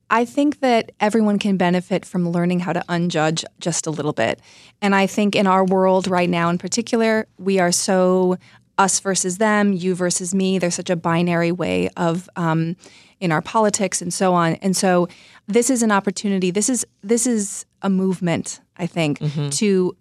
I 0.10 0.26
think 0.26 0.62
that 0.62 0.92
everyone 1.00 1.38
can 1.38 1.58
benefit 1.58 2.06
from 2.06 2.30
learning 2.30 2.62
how 2.62 2.74
to 2.74 2.84
unjudge 2.88 3.44
just 3.60 3.88
a 3.88 3.92
little 3.92 4.14
bit. 4.14 4.40
And 4.82 4.96
I 4.96 5.08
think 5.08 5.36
in 5.36 5.48
our 5.48 5.66
world 5.66 6.08
right 6.08 6.30
now 6.30 6.50
in 6.50 6.58
particular, 6.58 7.28
we 7.38 7.60
are 7.60 7.72
so 7.72 8.38
us 8.78 9.00
versus 9.00 9.38
them, 9.38 9.74
you 9.74 9.96
versus 9.96 10.34
me. 10.34 10.60
There's 10.60 10.76
such 10.76 10.90
a 10.90 10.96
binary 10.96 11.52
way 11.52 11.90
of 11.98 12.30
um, 12.36 12.76
in 13.20 13.32
our 13.32 13.42
politics 13.42 14.02
and 14.02 14.14
so 14.14 14.34
on. 14.34 14.54
And 14.56 14.78
so 14.78 15.08
this 15.48 15.70
is 15.70 15.82
an 15.84 15.92
opportunity. 15.92 16.52
This 16.52 16.70
is 16.70 16.86
this 17.02 17.28
is 17.28 17.66
a 17.82 17.90
movement, 17.90 18.62
I 18.78 18.86
think, 18.88 19.20
to 19.54 19.98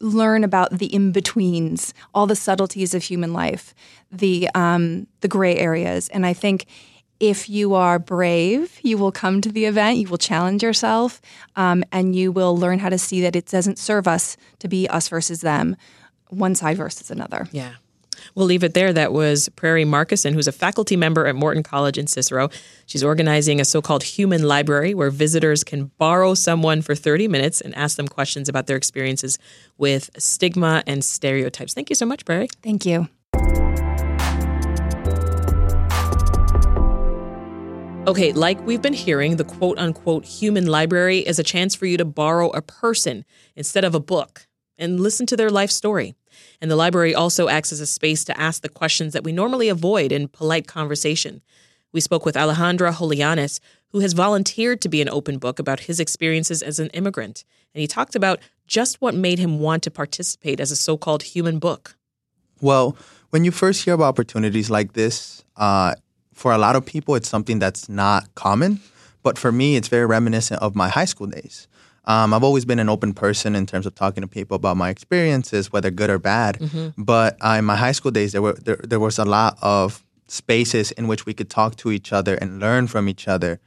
learn 0.00 0.44
about 0.44 0.78
the 0.78 0.92
in 0.92 1.12
betweens, 1.12 1.92
all 2.14 2.26
the 2.26 2.36
subtleties 2.36 2.94
of 2.94 3.02
human 3.02 3.32
life, 3.32 3.74
the 4.10 4.48
um, 4.54 5.06
the 5.20 5.28
gray 5.28 5.56
areas, 5.56 6.08
and 6.08 6.24
I 6.24 6.32
think 6.32 6.66
if 7.20 7.48
you 7.48 7.74
are 7.74 7.98
brave, 7.98 8.78
you 8.82 8.96
will 8.96 9.12
come 9.12 9.40
to 9.40 9.50
the 9.50 9.64
event, 9.64 9.98
you 9.98 10.08
will 10.08 10.18
challenge 10.18 10.62
yourself, 10.62 11.20
um, 11.56 11.82
and 11.90 12.14
you 12.14 12.30
will 12.30 12.56
learn 12.56 12.78
how 12.78 12.88
to 12.88 12.98
see 12.98 13.20
that 13.22 13.34
it 13.34 13.46
doesn't 13.46 13.78
serve 13.78 14.06
us 14.06 14.36
to 14.60 14.68
be 14.68 14.88
us 14.88 15.08
versus 15.08 15.40
them, 15.40 15.76
one 16.28 16.54
side 16.54 16.76
versus 16.76 17.10
another. 17.10 17.48
Yeah. 17.50 17.74
We'll 18.34 18.46
leave 18.46 18.64
it 18.64 18.74
there. 18.74 18.92
That 18.92 19.12
was 19.12 19.48
Prairie 19.50 19.84
Markussen, 19.84 20.32
who's 20.34 20.48
a 20.48 20.52
faculty 20.52 20.96
member 20.96 21.26
at 21.26 21.34
Morton 21.34 21.62
College 21.62 21.98
in 21.98 22.06
Cicero. 22.06 22.50
She's 22.86 23.04
organizing 23.04 23.60
a 23.60 23.64
so 23.64 23.80
called 23.80 24.02
human 24.02 24.42
library 24.42 24.94
where 24.94 25.10
visitors 25.10 25.64
can 25.64 25.90
borrow 25.98 26.34
someone 26.34 26.82
for 26.82 26.94
30 26.94 27.28
minutes 27.28 27.60
and 27.60 27.74
ask 27.76 27.96
them 27.96 28.08
questions 28.08 28.48
about 28.48 28.66
their 28.66 28.76
experiences 28.76 29.38
with 29.76 30.10
stigma 30.18 30.82
and 30.86 31.04
stereotypes. 31.04 31.74
Thank 31.74 31.90
you 31.90 31.96
so 31.96 32.06
much, 32.06 32.24
Prairie. 32.24 32.48
Thank 32.62 32.84
you. 32.86 33.08
Okay, 38.08 38.32
like 38.32 38.58
we've 38.64 38.80
been 38.80 38.94
hearing, 38.94 39.36
the 39.36 39.44
quote 39.44 39.78
unquote 39.78 40.24
human 40.24 40.64
library 40.64 41.18
is 41.18 41.38
a 41.38 41.42
chance 41.42 41.74
for 41.74 41.84
you 41.84 41.98
to 41.98 42.06
borrow 42.06 42.48
a 42.48 42.62
person 42.62 43.22
instead 43.54 43.84
of 43.84 43.94
a 43.94 44.00
book 44.00 44.46
and 44.78 44.98
listen 44.98 45.26
to 45.26 45.36
their 45.36 45.50
life 45.50 45.70
story. 45.70 46.14
And 46.62 46.70
the 46.70 46.76
library 46.76 47.14
also 47.14 47.48
acts 47.48 47.70
as 47.70 47.82
a 47.82 47.86
space 47.86 48.24
to 48.24 48.40
ask 48.40 48.62
the 48.62 48.70
questions 48.70 49.12
that 49.12 49.24
we 49.24 49.32
normally 49.32 49.68
avoid 49.68 50.10
in 50.10 50.28
polite 50.28 50.66
conversation. 50.66 51.42
We 51.92 52.00
spoke 52.00 52.24
with 52.24 52.34
Alejandro 52.34 52.92
Joleanis, 52.92 53.60
who 53.90 54.00
has 54.00 54.14
volunteered 54.14 54.80
to 54.80 54.88
be 54.88 55.02
an 55.02 55.10
open 55.10 55.36
book 55.36 55.58
about 55.58 55.80
his 55.80 56.00
experiences 56.00 56.62
as 56.62 56.78
an 56.78 56.88
immigrant. 56.94 57.44
And 57.74 57.82
he 57.82 57.86
talked 57.86 58.16
about 58.16 58.40
just 58.66 59.02
what 59.02 59.14
made 59.14 59.38
him 59.38 59.58
want 59.58 59.82
to 59.82 59.90
participate 59.90 60.60
as 60.60 60.70
a 60.70 60.76
so 60.76 60.96
called 60.96 61.24
human 61.24 61.58
book. 61.58 61.94
Well, 62.62 62.96
when 63.28 63.44
you 63.44 63.50
first 63.50 63.84
hear 63.84 63.92
about 63.92 64.04
opportunities 64.04 64.70
like 64.70 64.94
this, 64.94 65.44
uh, 65.56 65.94
for 66.38 66.52
a 66.52 66.58
lot 66.58 66.76
of 66.76 66.86
people, 66.86 67.16
it's 67.16 67.28
something 67.28 67.58
that's 67.58 67.88
not 67.88 68.32
common. 68.36 68.80
But 69.24 69.36
for 69.36 69.50
me, 69.50 69.74
it's 69.74 69.88
very 69.88 70.06
reminiscent 70.06 70.62
of 70.62 70.76
my 70.76 70.88
high 70.88 71.04
school 71.04 71.26
days. 71.26 71.66
Um, 72.04 72.32
I've 72.32 72.44
always 72.44 72.64
been 72.64 72.78
an 72.78 72.88
open 72.88 73.12
person 73.12 73.56
in 73.56 73.66
terms 73.66 73.84
of 73.86 73.94
talking 73.94 74.22
to 74.22 74.28
people 74.28 74.54
about 74.54 74.76
my 74.76 74.88
experiences, 74.88 75.72
whether 75.72 75.90
good 75.90 76.08
or 76.08 76.18
bad. 76.18 76.58
But 76.96 77.36
uh, 77.44 77.56
in 77.58 77.64
my 77.64 77.74
high 77.76 77.92
school 77.92 78.12
days, 78.12 78.32
there 78.32 78.40
were 78.40 78.54
there, 78.54 78.80
there 78.84 79.00
was 79.00 79.18
a 79.18 79.24
lot 79.24 79.58
of 79.60 80.04
spaces 80.28 80.92
in 80.92 81.08
which 81.08 81.26
we 81.26 81.34
could 81.34 81.50
talk 81.50 81.74
to 81.76 81.90
each 81.90 82.12
other 82.12 82.36
and 82.36 82.60
learn 82.60 82.86
from 82.86 83.08
each 83.08 83.26
other 83.26 83.58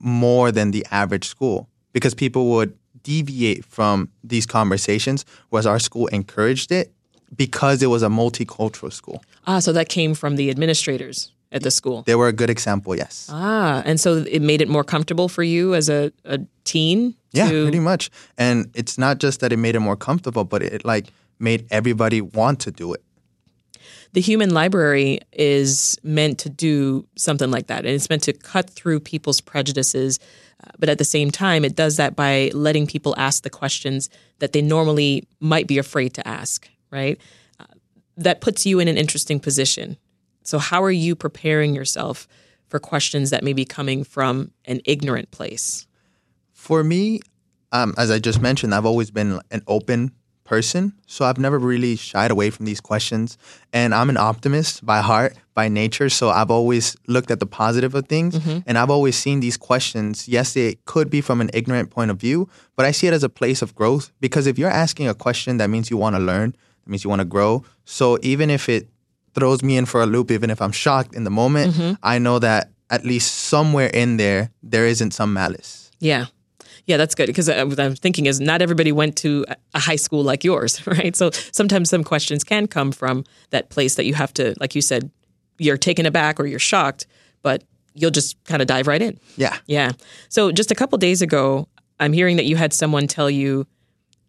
more 0.00 0.50
than 0.50 0.72
the 0.72 0.84
average 0.90 1.28
school 1.28 1.68
because 1.92 2.14
people 2.14 2.50
would 2.50 2.76
deviate 3.04 3.64
from 3.64 4.10
these 4.24 4.44
conversations, 4.44 5.24
whereas 5.50 5.66
our 5.66 5.78
school 5.78 6.08
encouraged 6.08 6.72
it 6.72 6.92
because 7.34 7.80
it 7.80 7.86
was 7.86 8.02
a 8.02 8.08
multicultural 8.08 8.92
school. 8.92 9.22
Ah, 9.46 9.60
so 9.60 9.72
that 9.72 9.88
came 9.88 10.14
from 10.14 10.36
the 10.36 10.50
administrators 10.50 11.32
at 11.52 11.62
the 11.62 11.70
school. 11.70 12.02
They 12.06 12.14
were 12.14 12.28
a 12.28 12.32
good 12.32 12.50
example, 12.50 12.94
yes. 12.96 13.28
Ah, 13.32 13.82
and 13.84 13.98
so 14.00 14.24
it 14.28 14.42
made 14.42 14.60
it 14.60 14.68
more 14.68 14.84
comfortable 14.84 15.28
for 15.28 15.42
you 15.42 15.74
as 15.74 15.88
a, 15.88 16.12
a 16.24 16.38
teen? 16.64 17.14
yeah, 17.32 17.48
to- 17.50 17.64
pretty 17.64 17.80
much. 17.80 18.10
And 18.36 18.70
it's 18.74 18.98
not 18.98 19.18
just 19.18 19.40
that 19.40 19.52
it 19.52 19.56
made 19.58 19.74
it 19.76 19.80
more 19.80 19.96
comfortable, 19.96 20.44
but 20.44 20.62
it 20.62 20.84
like 20.84 21.06
made 21.38 21.66
everybody 21.70 22.20
want 22.20 22.60
to 22.60 22.70
do 22.70 22.92
it. 22.94 23.02
The 24.12 24.20
human 24.20 24.50
library 24.54 25.20
is 25.32 25.98
meant 26.02 26.38
to 26.40 26.48
do 26.48 27.06
something 27.16 27.50
like 27.50 27.66
that, 27.66 27.84
and 27.84 27.88
it's 27.94 28.08
meant 28.08 28.22
to 28.24 28.32
cut 28.32 28.70
through 28.70 29.00
people's 29.00 29.40
prejudices. 29.42 30.18
uh, 30.64 30.70
But 30.78 30.88
at 30.88 30.96
the 30.98 31.04
same 31.04 31.30
time, 31.30 31.64
it 31.64 31.76
does 31.76 31.96
that 31.96 32.16
by 32.16 32.50
letting 32.54 32.86
people 32.86 33.14
ask 33.18 33.42
the 33.42 33.50
questions 33.50 34.08
that 34.38 34.52
they 34.52 34.62
normally 34.62 35.28
might 35.40 35.66
be 35.66 35.78
afraid 35.78 36.14
to 36.14 36.26
ask, 36.26 36.68
right? 36.90 37.20
Uh, 37.60 37.64
that 38.16 38.40
puts 38.40 38.64
you 38.66 38.80
in 38.80 38.88
an 38.88 38.96
interesting 38.96 39.40
position. 39.40 39.96
So, 40.48 40.58
how 40.58 40.82
are 40.82 40.90
you 40.90 41.14
preparing 41.14 41.74
yourself 41.74 42.26
for 42.68 42.78
questions 42.78 43.28
that 43.28 43.44
may 43.44 43.52
be 43.52 43.66
coming 43.66 44.02
from 44.02 44.50
an 44.64 44.80
ignorant 44.86 45.30
place? 45.30 45.86
For 46.54 46.82
me, 46.82 47.20
um, 47.70 47.92
as 47.98 48.10
I 48.10 48.18
just 48.18 48.40
mentioned, 48.40 48.74
I've 48.74 48.86
always 48.86 49.10
been 49.10 49.40
an 49.50 49.62
open 49.66 50.10
person. 50.44 50.94
So 51.06 51.26
I've 51.26 51.36
never 51.36 51.58
really 51.58 51.96
shied 51.96 52.30
away 52.30 52.48
from 52.48 52.64
these 52.64 52.80
questions. 52.80 53.36
And 53.74 53.94
I'm 53.94 54.08
an 54.08 54.16
optimist 54.16 54.86
by 54.86 55.02
heart, 55.02 55.36
by 55.52 55.68
nature. 55.68 56.08
So 56.08 56.30
I've 56.30 56.50
always 56.50 56.96
looked 57.06 57.30
at 57.30 57.40
the 57.40 57.46
positive 57.46 57.94
of 57.94 58.08
things. 58.08 58.36
And 58.66 58.78
I've 58.78 58.88
always 58.88 59.18
seen 59.18 59.40
these 59.40 59.58
questions. 59.58 60.26
Yes, 60.28 60.56
it 60.56 60.82
could 60.86 61.10
be 61.10 61.20
from 61.20 61.42
an 61.42 61.50
ignorant 61.52 61.90
point 61.90 62.10
of 62.10 62.18
view, 62.18 62.48
but 62.74 62.86
I 62.86 62.92
see 62.92 63.06
it 63.06 63.12
as 63.12 63.22
a 63.22 63.28
place 63.28 63.60
of 63.60 63.74
growth 63.74 64.12
because 64.18 64.46
if 64.46 64.58
you're 64.58 64.70
asking 64.70 65.08
a 65.08 65.14
question, 65.14 65.58
that 65.58 65.68
means 65.68 65.90
you 65.90 65.98
want 65.98 66.16
to 66.16 66.20
learn, 66.20 66.52
that 66.52 66.90
means 66.90 67.04
you 67.04 67.10
want 67.10 67.20
to 67.20 67.26
grow. 67.26 67.62
So 67.84 68.16
even 68.22 68.48
if 68.48 68.70
it 68.70 68.88
throws 69.38 69.62
me 69.62 69.76
in 69.76 69.86
for 69.86 70.02
a 70.02 70.06
loop, 70.06 70.30
even 70.30 70.50
if 70.50 70.60
I'm 70.60 70.72
shocked 70.72 71.14
in 71.14 71.24
the 71.24 71.30
moment, 71.30 71.74
mm-hmm. 71.74 71.94
I 72.02 72.18
know 72.18 72.38
that 72.38 72.70
at 72.90 73.04
least 73.04 73.34
somewhere 73.34 73.88
in 73.88 74.16
there, 74.16 74.50
there 74.62 74.86
isn't 74.86 75.12
some 75.12 75.32
malice. 75.32 75.90
Yeah. 76.00 76.26
Yeah, 76.86 76.96
that's 76.96 77.14
good 77.14 77.26
because 77.26 77.50
uh, 77.50 77.66
what 77.66 77.78
I'm 77.78 77.94
thinking 77.94 78.24
is 78.24 78.40
not 78.40 78.62
everybody 78.62 78.92
went 78.92 79.16
to 79.18 79.44
a 79.74 79.78
high 79.78 79.96
school 79.96 80.22
like 80.22 80.42
yours, 80.42 80.86
right? 80.86 81.14
So 81.14 81.30
sometimes 81.52 81.90
some 81.90 82.02
questions 82.02 82.44
can 82.44 82.66
come 82.66 82.92
from 82.92 83.24
that 83.50 83.68
place 83.68 83.96
that 83.96 84.06
you 84.06 84.14
have 84.14 84.32
to, 84.34 84.54
like 84.58 84.74
you 84.74 84.80
said, 84.80 85.10
you're 85.58 85.76
taken 85.76 86.06
aback 86.06 86.40
or 86.40 86.46
you're 86.46 86.58
shocked, 86.58 87.06
but 87.42 87.62
you'll 87.94 88.10
just 88.10 88.42
kind 88.44 88.62
of 88.62 88.68
dive 88.68 88.86
right 88.86 89.02
in. 89.02 89.18
Yeah. 89.36 89.58
Yeah. 89.66 89.92
So 90.30 90.50
just 90.50 90.70
a 90.70 90.74
couple 90.74 90.96
days 90.98 91.20
ago, 91.20 91.68
I'm 92.00 92.12
hearing 92.12 92.36
that 92.36 92.46
you 92.46 92.56
had 92.56 92.72
someone 92.72 93.06
tell 93.06 93.28
you 93.28 93.66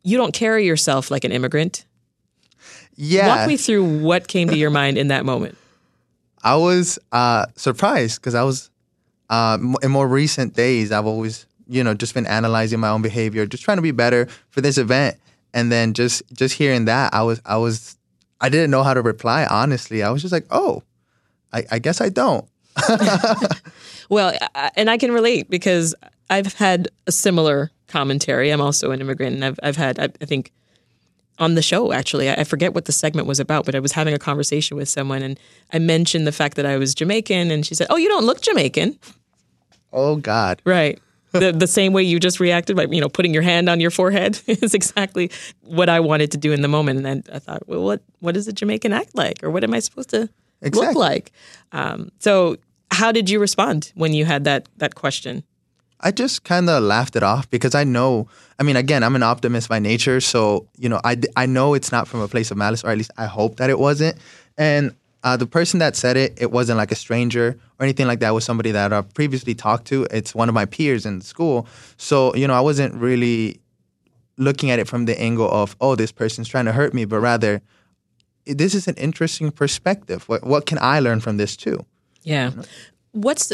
you 0.03 0.17
don't 0.17 0.33
carry 0.33 0.65
yourself 0.65 1.11
like 1.11 1.23
an 1.23 1.31
immigrant. 1.31 1.85
Yeah. 3.01 3.27
Walk 3.37 3.47
me 3.47 3.55
through 3.55 3.99
what 3.99 4.27
came 4.27 4.49
to 4.49 4.57
your 4.57 4.69
mind 4.71 4.97
in 4.97 5.07
that 5.07 5.23
moment. 5.25 5.57
I 6.43 6.55
was 6.57 6.99
uh, 7.13 7.45
surprised 7.55 8.19
because 8.19 8.35
I 8.35 8.43
was 8.43 8.69
uh, 9.29 9.57
in 9.81 9.89
more 9.91 10.05
recent 10.07 10.53
days. 10.53 10.91
I've 10.91 11.05
always, 11.05 11.45
you 11.67 11.81
know, 11.81 11.93
just 11.93 12.13
been 12.13 12.25
analyzing 12.25 12.79
my 12.81 12.89
own 12.89 13.01
behavior, 13.01 13.45
just 13.45 13.63
trying 13.63 13.77
to 13.77 13.81
be 13.81 13.91
better 13.91 14.27
for 14.49 14.59
this 14.59 14.77
event. 14.77 15.15
And 15.53 15.71
then 15.71 15.93
just 15.93 16.23
just 16.33 16.55
hearing 16.55 16.85
that, 16.85 17.13
I 17.13 17.23
was 17.23 17.41
I 17.45 17.55
was 17.57 17.95
I 18.41 18.49
didn't 18.49 18.69
know 18.69 18.83
how 18.83 18.93
to 18.93 19.01
reply. 19.01 19.45
Honestly, 19.49 20.03
I 20.03 20.09
was 20.11 20.21
just 20.21 20.31
like, 20.33 20.45
oh, 20.51 20.83
I, 21.53 21.63
I 21.71 21.79
guess 21.79 22.01
I 22.01 22.09
don't. 22.09 22.45
Well, 24.09 24.35
I- 24.55 24.71
and 24.75 24.89
I 24.89 24.97
can 24.97 25.11
relate 25.11 25.49
because 25.49 25.93
I've 26.29 26.53
had 26.55 26.87
a 27.07 27.11
similar 27.11 27.69
commentary. 27.87 28.49
I'm 28.49 28.61
also 28.61 28.91
an 28.91 29.01
immigrant, 29.01 29.35
and 29.35 29.45
I've 29.45 29.59
I've 29.61 29.75
had 29.77 29.99
I, 29.99 30.09
I 30.21 30.25
think 30.25 30.51
on 31.39 31.55
the 31.55 31.61
show 31.61 31.91
actually. 31.91 32.29
I 32.29 32.43
forget 32.43 32.73
what 32.73 32.85
the 32.85 32.91
segment 32.91 33.27
was 33.27 33.39
about, 33.39 33.65
but 33.65 33.75
I 33.75 33.79
was 33.79 33.93
having 33.93 34.13
a 34.13 34.19
conversation 34.19 34.77
with 34.77 34.89
someone, 34.89 35.21
and 35.21 35.39
I 35.73 35.79
mentioned 35.79 36.27
the 36.27 36.31
fact 36.31 36.55
that 36.55 36.65
I 36.65 36.77
was 36.77 36.93
Jamaican, 36.93 37.51
and 37.51 37.65
she 37.65 37.75
said, 37.75 37.87
"Oh, 37.89 37.97
you 37.97 38.07
don't 38.07 38.25
look 38.25 38.41
Jamaican." 38.41 38.99
Oh 39.91 40.17
God. 40.17 40.61
Right. 40.65 40.99
The, 41.31 41.51
the 41.51 41.67
same 41.67 41.93
way 41.93 42.01
you 42.03 42.19
just 42.19 42.39
reacted 42.39 42.75
by 42.75 42.87
you 42.89 42.99
know 42.99 43.09
putting 43.09 43.33
your 43.33 43.43
hand 43.43 43.69
on 43.69 43.79
your 43.79 43.91
forehead 43.91 44.41
is 44.47 44.73
exactly 44.73 45.31
what 45.61 45.87
I 45.87 45.99
wanted 45.99 46.31
to 46.31 46.37
do 46.37 46.51
in 46.51 46.61
the 46.61 46.67
moment, 46.67 46.97
and 46.97 47.05
then 47.05 47.23
I 47.31 47.39
thought, 47.39 47.67
well, 47.67 47.83
what 47.83 48.01
what 48.19 48.33
does 48.33 48.47
a 48.47 48.53
Jamaican 48.53 48.93
act 48.93 49.15
like, 49.15 49.43
or 49.43 49.49
what 49.49 49.63
am 49.63 49.73
I 49.73 49.79
supposed 49.79 50.09
to 50.09 50.29
look 50.61 50.95
like? 50.95 51.31
Um, 51.71 52.11
so, 52.19 52.57
how 52.91 53.11
did 53.11 53.29
you 53.29 53.39
respond 53.39 53.91
when 53.95 54.13
you 54.13 54.25
had 54.25 54.43
that 54.45 54.67
that 54.77 54.95
question? 54.95 55.43
I 56.01 56.11
just 56.11 56.43
kind 56.43 56.69
of 56.69 56.81
laughed 56.83 57.15
it 57.15 57.23
off 57.23 57.49
because 57.49 57.75
I 57.75 57.83
know, 57.83 58.27
I 58.57 58.63
mean, 58.63 58.75
again, 58.75 59.03
I'm 59.03 59.15
an 59.15 59.23
optimist 59.23 59.67
by 59.67 59.79
nature. 59.79 60.21
So, 60.21 60.67
you 60.77 60.87
know, 60.87 61.01
I, 61.03 61.17
I 61.35 61.45
know 61.45 61.73
it's 61.73 61.91
not 61.91 62.07
from 62.07 62.21
a 62.21 62.27
place 62.27 62.51
of 62.51 62.57
malice, 62.57 62.83
or 62.83 62.89
at 62.89 62.97
least 62.97 63.11
I 63.17 63.25
hope 63.25 63.57
that 63.57 63.69
it 63.69 63.79
wasn't. 63.79 64.17
And 64.57 64.95
uh, 65.23 65.35
the 65.35 65.45
person 65.45 65.79
that 65.79 65.97
said 65.97 66.15
it, 66.15 66.37
it 66.39 66.51
wasn't 66.51 66.77
like 66.77 66.91
a 66.91 66.95
stranger 66.95 67.57
or 67.79 67.83
anything 67.83 68.07
like 68.07 68.19
that. 68.21 68.29
It 68.29 68.33
was 68.33 68.45
somebody 68.45 68.71
that 68.71 68.93
I've 68.93 69.13
previously 69.13 69.53
talked 69.53 69.87
to. 69.87 70.07
It's 70.11 70.33
one 70.33 70.47
of 70.47 70.55
my 70.55 70.65
peers 70.65 71.05
in 71.05 71.19
school. 71.19 71.67
So, 71.97 72.33
you 72.35 72.47
know, 72.47 72.53
I 72.53 72.61
wasn't 72.61 72.93
really 72.95 73.59
looking 74.37 74.71
at 74.71 74.79
it 74.79 74.87
from 74.87 75.05
the 75.05 75.19
angle 75.19 75.51
of, 75.51 75.75
oh, 75.81 75.95
this 75.95 76.13
person's 76.13 76.47
trying 76.47 76.65
to 76.65 76.71
hurt 76.71 76.93
me, 76.93 77.03
but 77.03 77.19
rather, 77.19 77.61
this 78.45 78.73
is 78.73 78.87
an 78.87 78.95
interesting 78.95 79.51
perspective. 79.51 80.27
What, 80.29 80.45
what 80.45 80.65
can 80.65 80.77
I 80.81 81.01
learn 81.01 81.19
from 81.19 81.35
this 81.35 81.57
too? 81.57 81.85
Yeah. 82.23 82.51
What's 83.11 83.51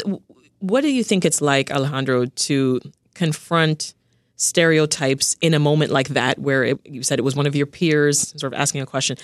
what 0.58 0.82
do 0.82 0.92
you 0.92 1.04
think 1.04 1.24
it's 1.24 1.40
like, 1.40 1.70
Alejandro, 1.70 2.26
to 2.26 2.80
confront 3.14 3.94
stereotypes 4.36 5.36
in 5.40 5.54
a 5.54 5.58
moment 5.58 5.90
like 5.90 6.08
that, 6.08 6.38
where 6.38 6.64
it, 6.64 6.80
you 6.84 7.02
said 7.02 7.18
it 7.18 7.22
was 7.22 7.36
one 7.36 7.46
of 7.46 7.56
your 7.56 7.66
peers 7.66 8.38
sort 8.38 8.52
of 8.52 8.58
asking 8.58 8.80
a 8.80 8.86
question, 8.86 9.16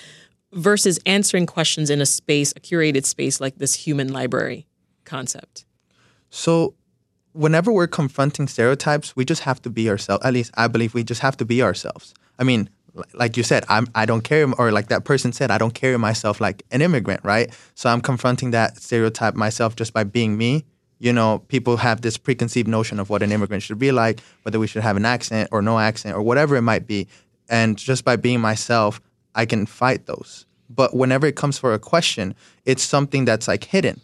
versus 0.51 0.99
answering 1.05 1.45
questions 1.45 1.89
in 1.89 2.01
a 2.01 2.05
space, 2.05 2.51
a 2.55 2.59
curated 2.59 3.05
space 3.05 3.39
like 3.39 3.57
this 3.57 3.73
human 3.73 4.11
library 4.11 4.67
concept? 5.05 5.65
So, 6.29 6.75
whenever 7.33 7.71
we're 7.71 7.87
confronting 7.87 8.47
stereotypes, 8.47 9.15
we 9.15 9.25
just 9.25 9.41
have 9.43 9.61
to 9.63 9.69
be 9.69 9.89
ourselves. 9.89 10.23
At 10.25 10.33
least 10.33 10.51
I 10.55 10.67
believe 10.67 10.93
we 10.93 11.03
just 11.03 11.21
have 11.21 11.37
to 11.37 11.45
be 11.45 11.61
ourselves. 11.61 12.13
I 12.39 12.43
mean, 12.43 12.69
like 13.13 13.37
you 13.37 13.43
said, 13.43 13.65
I'm 13.69 13.87
I 13.95 14.05
don't 14.05 14.23
carry 14.23 14.51
or 14.57 14.71
like 14.71 14.87
that 14.87 15.03
person 15.03 15.31
said, 15.33 15.51
I 15.51 15.57
don't 15.57 15.73
carry 15.73 15.97
myself 15.97 16.39
like 16.39 16.63
an 16.71 16.81
immigrant, 16.81 17.21
right? 17.23 17.51
So 17.75 17.89
I'm 17.89 18.01
confronting 18.01 18.51
that 18.51 18.77
stereotype 18.77 19.35
myself 19.35 19.75
just 19.75 19.93
by 19.93 20.03
being 20.03 20.37
me. 20.37 20.65
You 21.03 21.11
know, 21.11 21.39
people 21.49 21.75
have 21.75 21.99
this 21.99 22.15
preconceived 22.15 22.65
notion 22.65 22.97
of 22.97 23.09
what 23.09 23.21
an 23.23 23.33
immigrant 23.33 23.61
should 23.61 23.77
be 23.77 23.91
like, 23.91 24.21
whether 24.43 24.57
we 24.57 24.67
should 24.67 24.83
have 24.83 24.95
an 24.95 25.03
accent 25.03 25.49
or 25.51 25.61
no 25.61 25.77
accent 25.77 26.15
or 26.15 26.21
whatever 26.21 26.55
it 26.55 26.61
might 26.61 26.87
be. 26.87 27.09
And 27.49 27.77
just 27.77 28.05
by 28.05 28.15
being 28.15 28.39
myself, 28.39 29.01
I 29.35 29.45
can 29.45 29.65
fight 29.65 30.05
those. 30.05 30.45
But 30.69 30.95
whenever 30.95 31.27
it 31.27 31.35
comes 31.35 31.57
for 31.57 31.73
a 31.73 31.77
question, 31.77 32.35
it's 32.63 32.83
something 32.83 33.25
that's 33.25 33.49
like 33.49 33.65
hidden, 33.65 33.99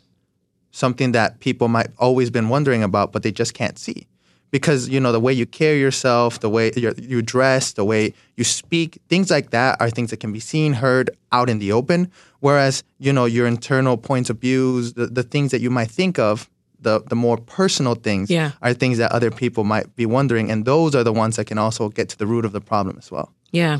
something 0.71 1.13
that 1.13 1.39
people 1.39 1.69
might 1.69 1.87
always 1.99 2.29
been 2.29 2.49
wondering 2.49 2.83
about, 2.83 3.13
but 3.13 3.23
they 3.23 3.31
just 3.31 3.53
can't 3.53 3.79
see 3.79 4.05
because 4.51 4.89
you 4.89 4.99
know 4.99 5.13
the 5.13 5.21
way 5.21 5.31
you 5.31 5.45
carry 5.45 5.79
yourself, 5.79 6.41
the 6.41 6.49
way 6.49 6.73
you 6.75 7.21
dress, 7.21 7.71
the 7.73 7.85
way 7.85 8.13
you 8.35 8.43
speak, 8.43 9.01
things 9.07 9.31
like 9.31 9.51
that 9.51 9.79
are 9.79 9.89
things 9.89 10.09
that 10.09 10.19
can 10.19 10.33
be 10.33 10.39
seen, 10.41 10.73
heard 10.73 11.09
out 11.31 11.49
in 11.49 11.59
the 11.59 11.71
open. 11.71 12.11
Whereas 12.41 12.83
you 12.97 13.13
know 13.13 13.23
your 13.23 13.47
internal 13.47 13.95
points 13.95 14.29
of 14.29 14.39
views, 14.39 14.95
the, 14.95 15.07
the 15.07 15.23
things 15.23 15.51
that 15.51 15.61
you 15.61 15.69
might 15.69 15.89
think 15.89 16.19
of, 16.19 16.49
the 16.81 17.01
the 17.09 17.15
more 17.15 17.37
personal 17.37 17.95
things, 17.95 18.29
yeah. 18.29 18.51
are 18.61 18.73
things 18.73 18.97
that 18.97 19.11
other 19.11 19.31
people 19.31 19.63
might 19.63 19.95
be 19.95 20.05
wondering, 20.05 20.51
and 20.51 20.65
those 20.65 20.95
are 20.95 21.03
the 21.03 21.13
ones 21.13 21.35
that 21.35 21.45
can 21.45 21.57
also 21.57 21.89
get 21.89 22.09
to 22.09 22.17
the 22.17 22.25
root 22.25 22.45
of 22.45 22.51
the 22.51 22.61
problem 22.61 22.97
as 22.97 23.11
well. 23.11 23.33
Yeah, 23.51 23.79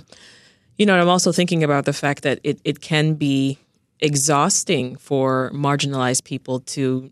you 0.78 0.86
know, 0.86 1.00
I'm 1.00 1.10
also 1.10 1.32
thinking 1.32 1.64
about 1.64 1.86
the 1.86 1.94
fact 1.94 2.24
that 2.24 2.40
it 2.44 2.60
it 2.64 2.82
can 2.82 3.16
be 3.16 3.58
exhausting 4.00 4.96
for 4.96 5.52
marginalized 5.54 6.24
people 6.24 6.62
to 6.62 7.12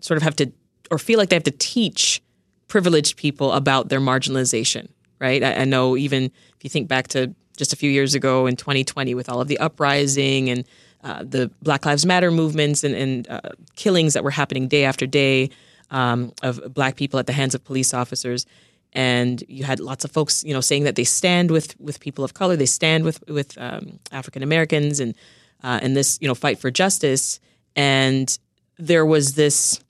sort 0.00 0.16
of 0.16 0.22
have 0.22 0.36
to 0.36 0.52
or 0.90 0.98
feel 0.98 1.18
like 1.18 1.30
they 1.30 1.36
have 1.36 1.42
to 1.44 1.50
teach 1.50 2.22
privileged 2.68 3.16
people 3.16 3.52
about 3.52 3.88
their 3.88 4.00
marginalization, 4.00 4.88
right? 5.20 5.42
I, 5.42 5.54
I, 5.54 5.64
know 5.64 5.96
even 5.96 6.24
if 6.24 6.64
you 6.64 6.70
think 6.70 6.88
back 6.88 7.08
to 7.08 7.34
just 7.56 7.72
a 7.72 7.76
few 7.76 7.90
years 7.90 8.14
ago 8.14 8.46
in 8.46 8.56
2020 8.56 9.14
with 9.14 9.28
all 9.28 9.40
of 9.40 9.48
the 9.48 9.58
uprising 9.58 10.48
and 10.48 10.64
uh, 11.02 11.22
the 11.24 11.50
Black 11.62 11.84
Lives 11.84 12.06
Matter 12.06 12.30
movements 12.30 12.84
and, 12.84 12.94
and 12.94 13.28
uh, 13.28 13.40
killings 13.76 14.14
that 14.14 14.24
were 14.24 14.30
happening 14.30 14.68
day 14.68 14.84
after 14.84 15.06
day 15.06 15.50
um, 15.90 16.32
of 16.42 16.72
black 16.74 16.96
people 16.96 17.18
at 17.18 17.26
the 17.26 17.32
hands 17.32 17.54
of 17.54 17.64
police 17.64 17.92
officers. 17.92 18.46
And 18.92 19.42
you 19.48 19.64
had 19.64 19.80
lots 19.80 20.04
of 20.04 20.10
folks, 20.10 20.44
you 20.44 20.52
know, 20.52 20.60
saying 20.60 20.84
that 20.84 20.96
they 20.96 21.04
stand 21.04 21.50
with 21.50 21.78
with 21.80 21.98
people 22.00 22.24
of 22.24 22.34
color, 22.34 22.56
they 22.56 22.66
stand 22.66 23.04
with 23.04 23.26
with 23.26 23.56
um, 23.58 23.98
African 24.10 24.42
Americans, 24.42 25.00
and 25.00 25.14
uh, 25.62 25.80
and 25.82 25.96
this, 25.96 26.18
you 26.20 26.28
know, 26.28 26.34
fight 26.34 26.58
for 26.58 26.70
justice. 26.70 27.40
And 27.74 28.38
there 28.78 29.06
was 29.06 29.34
this 29.34 29.80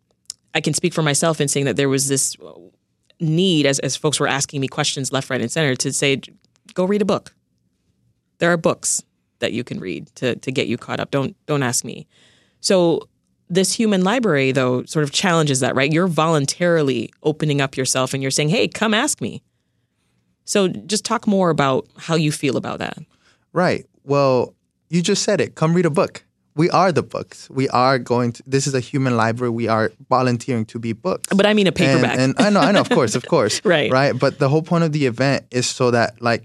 I 0.54 0.60
can 0.60 0.74
speak 0.74 0.94
for 0.94 1.02
myself 1.02 1.40
in 1.40 1.48
saying 1.48 1.66
that 1.66 1.76
there 1.76 1.88
was 1.88 2.08
this 2.08 2.36
need, 3.20 3.66
as, 3.66 3.78
as 3.80 3.96
folks 3.96 4.20
were 4.20 4.28
asking 4.28 4.60
me 4.60 4.68
questions 4.68 5.12
left, 5.12 5.30
right, 5.30 5.40
and 5.40 5.50
center, 5.50 5.74
to 5.76 5.92
say, 5.92 6.20
go 6.74 6.84
read 6.84 7.02
a 7.02 7.06
book. 7.06 7.34
There 8.38 8.52
are 8.52 8.56
books 8.56 9.02
that 9.42 9.52
you 9.52 9.62
can 9.62 9.78
read 9.78 10.06
to, 10.16 10.36
to 10.36 10.50
get 10.50 10.66
you 10.66 10.78
caught 10.78 10.98
up. 10.98 11.10
Don't 11.10 11.36
don't 11.46 11.62
ask 11.62 11.84
me. 11.84 12.06
So 12.60 13.08
this 13.50 13.74
human 13.74 14.02
library, 14.02 14.52
though, 14.52 14.84
sort 14.84 15.02
of 15.02 15.12
challenges 15.12 15.60
that, 15.60 15.74
right? 15.74 15.92
You're 15.92 16.06
voluntarily 16.06 17.10
opening 17.22 17.60
up 17.60 17.76
yourself 17.76 18.14
and 18.14 18.22
you're 18.22 18.30
saying, 18.30 18.48
hey, 18.48 18.66
come 18.66 18.94
ask 18.94 19.20
me. 19.20 19.42
So 20.46 20.68
just 20.68 21.04
talk 21.04 21.26
more 21.26 21.50
about 21.50 21.86
how 21.98 22.14
you 22.14 22.32
feel 22.32 22.56
about 22.56 22.78
that. 22.78 22.96
Right. 23.52 23.84
Well, 24.04 24.54
you 24.88 25.02
just 25.02 25.22
said 25.22 25.40
it. 25.40 25.54
Come 25.54 25.74
read 25.74 25.84
a 25.84 25.90
book 25.90 26.24
we 26.54 26.68
are 26.70 26.92
the 26.92 27.02
books. 27.02 27.48
We 27.50 27.68
are 27.70 27.98
going 27.98 28.32
to. 28.32 28.42
This 28.46 28.66
is 28.66 28.74
a 28.74 28.80
human 28.80 29.16
library. 29.16 29.50
We 29.50 29.68
are 29.68 29.92
volunteering 30.08 30.66
to 30.66 30.78
be 30.78 30.92
books. 30.92 31.28
But 31.34 31.46
I 31.46 31.54
mean 31.54 31.66
a 31.66 31.72
paperback. 31.72 32.18
And, 32.18 32.34
and 32.38 32.40
I 32.40 32.50
know, 32.50 32.60
I 32.60 32.72
know, 32.72 32.80
of 32.80 32.90
course, 32.90 33.14
of 33.14 33.26
course, 33.28 33.64
right, 33.64 33.90
right. 33.90 34.18
But 34.18 34.38
the 34.38 34.48
whole 34.48 34.62
point 34.62 34.84
of 34.84 34.92
the 34.92 35.06
event 35.06 35.46
is 35.50 35.66
so 35.66 35.90
that 35.90 36.20
like 36.20 36.44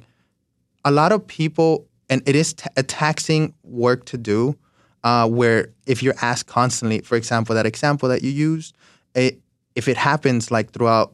a 0.85 0.91
lot 0.91 1.11
of 1.11 1.27
people, 1.27 1.87
and 2.09 2.21
it 2.25 2.35
is 2.35 2.53
t- 2.53 2.65
a 2.75 2.83
taxing 2.83 3.53
work 3.63 4.05
to 4.05 4.17
do. 4.17 4.57
Uh, 5.03 5.27
where 5.27 5.69
if 5.85 6.03
you're 6.03 6.15
asked 6.21 6.47
constantly, 6.47 6.99
for 6.99 7.15
example, 7.15 7.55
that 7.55 7.65
example 7.65 8.09
that 8.09 8.23
you 8.23 8.31
used, 8.31 8.75
it, 9.15 9.39
if 9.75 9.87
it 9.87 9.95
happens 9.95 10.51
like 10.51 10.71
throughout 10.71 11.13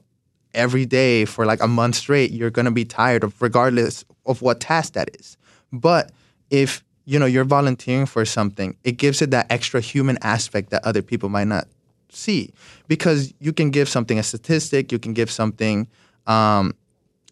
every 0.56 0.86
day 0.86 1.26
for 1.26 1.46
like 1.46 1.62
a 1.62 1.68
month 1.68 1.96
straight, 1.96 2.32
you're 2.32 2.50
gonna 2.50 2.72
be 2.72 2.86
tired 2.86 3.24
of 3.24 3.40
regardless 3.42 4.04
of 4.26 4.42
what 4.42 4.60
task 4.60 4.94
that 4.94 5.10
is. 5.20 5.38
But 5.72 6.12
if 6.50 6.84
you 7.06 7.20
know 7.20 7.26
you're 7.26 7.44
volunteering 7.44 8.06
for 8.06 8.24
something 8.26 8.76
it 8.84 8.94
gives 8.94 9.22
it 9.22 9.32
that 9.32 9.46
extra 9.50 9.82
human 9.82 10.18
aspect 10.22 10.70
that 10.70 10.86
other 10.86 11.02
people 11.02 11.30
might 11.30 11.48
not 11.48 11.68
see 12.10 12.54
because 12.88 13.34
you 13.40 13.52
can 13.52 13.72
give 13.72 13.90
something 13.90 14.20
a 14.20 14.24
statistic 14.24 14.92
you 14.92 15.00
can 15.00 15.14
give 15.14 15.30
something 15.30 15.88
um, 16.28 16.74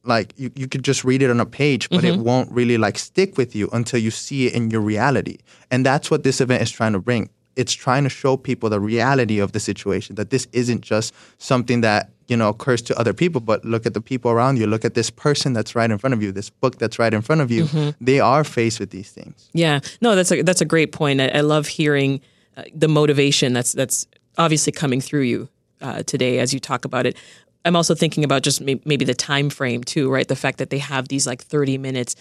like 0.03 0.33
you, 0.37 0.51
you 0.55 0.67
could 0.67 0.83
just 0.83 1.03
read 1.03 1.21
it 1.21 1.29
on 1.29 1.39
a 1.39 1.45
page 1.45 1.89
but 1.89 1.99
mm-hmm. 1.99 2.19
it 2.19 2.19
won't 2.19 2.51
really 2.51 2.77
like 2.77 2.97
stick 2.97 3.37
with 3.37 3.55
you 3.55 3.69
until 3.71 3.99
you 3.99 4.11
see 4.11 4.47
it 4.47 4.53
in 4.53 4.71
your 4.71 4.81
reality. 4.81 5.37
And 5.69 5.85
that's 5.85 6.09
what 6.09 6.23
this 6.23 6.41
event 6.41 6.63
is 6.63 6.71
trying 6.71 6.93
to 6.93 6.99
bring. 6.99 7.29
It's 7.55 7.73
trying 7.73 8.03
to 8.03 8.09
show 8.09 8.37
people 8.37 8.69
the 8.69 8.79
reality 8.79 9.39
of 9.39 9.51
the 9.51 9.59
situation 9.59 10.15
that 10.15 10.29
this 10.29 10.47
isn't 10.53 10.81
just 10.81 11.13
something 11.37 11.81
that 11.81 12.09
you 12.27 12.37
know 12.37 12.49
occurs 12.49 12.81
to 12.83 12.97
other 12.97 13.13
people 13.13 13.41
but 13.41 13.63
look 13.65 13.85
at 13.85 13.93
the 13.93 14.01
people 14.01 14.31
around 14.31 14.57
you. 14.57 14.65
Look 14.65 14.85
at 14.85 14.93
this 14.93 15.09
person 15.09 15.53
that's 15.53 15.75
right 15.75 15.91
in 15.91 15.97
front 15.97 16.13
of 16.13 16.23
you 16.23 16.31
this 16.31 16.49
book 16.49 16.77
that's 16.77 16.97
right 16.97 17.13
in 17.13 17.21
front 17.21 17.41
of 17.41 17.51
you. 17.51 17.65
Mm-hmm. 17.65 18.03
they 18.03 18.19
are 18.19 18.43
faced 18.43 18.79
with 18.79 18.89
these 18.89 19.11
things. 19.11 19.49
Yeah. 19.53 19.81
No 19.99 20.15
that's 20.15 20.31
a 20.31 20.41
that's 20.41 20.61
a 20.61 20.65
great 20.65 20.91
point. 20.91 21.21
I, 21.21 21.27
I 21.27 21.41
love 21.41 21.67
hearing 21.67 22.21
uh, 22.57 22.63
the 22.73 22.87
motivation 22.87 23.53
that's 23.53 23.73
that's 23.73 24.07
obviously 24.37 24.71
coming 24.71 25.01
through 25.01 25.23
you 25.23 25.49
uh, 25.81 26.03
today 26.03 26.39
as 26.39 26.53
you 26.53 26.59
talk 26.59 26.85
about 26.85 27.05
it 27.05 27.17
i'm 27.65 27.75
also 27.75 27.95
thinking 27.95 28.23
about 28.23 28.41
just 28.41 28.61
may- 28.61 28.81
maybe 28.85 29.05
the 29.05 29.13
time 29.13 29.49
frame 29.49 29.83
too 29.83 30.09
right 30.09 30.27
the 30.27 30.35
fact 30.35 30.57
that 30.57 30.69
they 30.69 30.79
have 30.79 31.07
these 31.07 31.27
like 31.27 31.41
30 31.41 31.77
minutes 31.77 32.15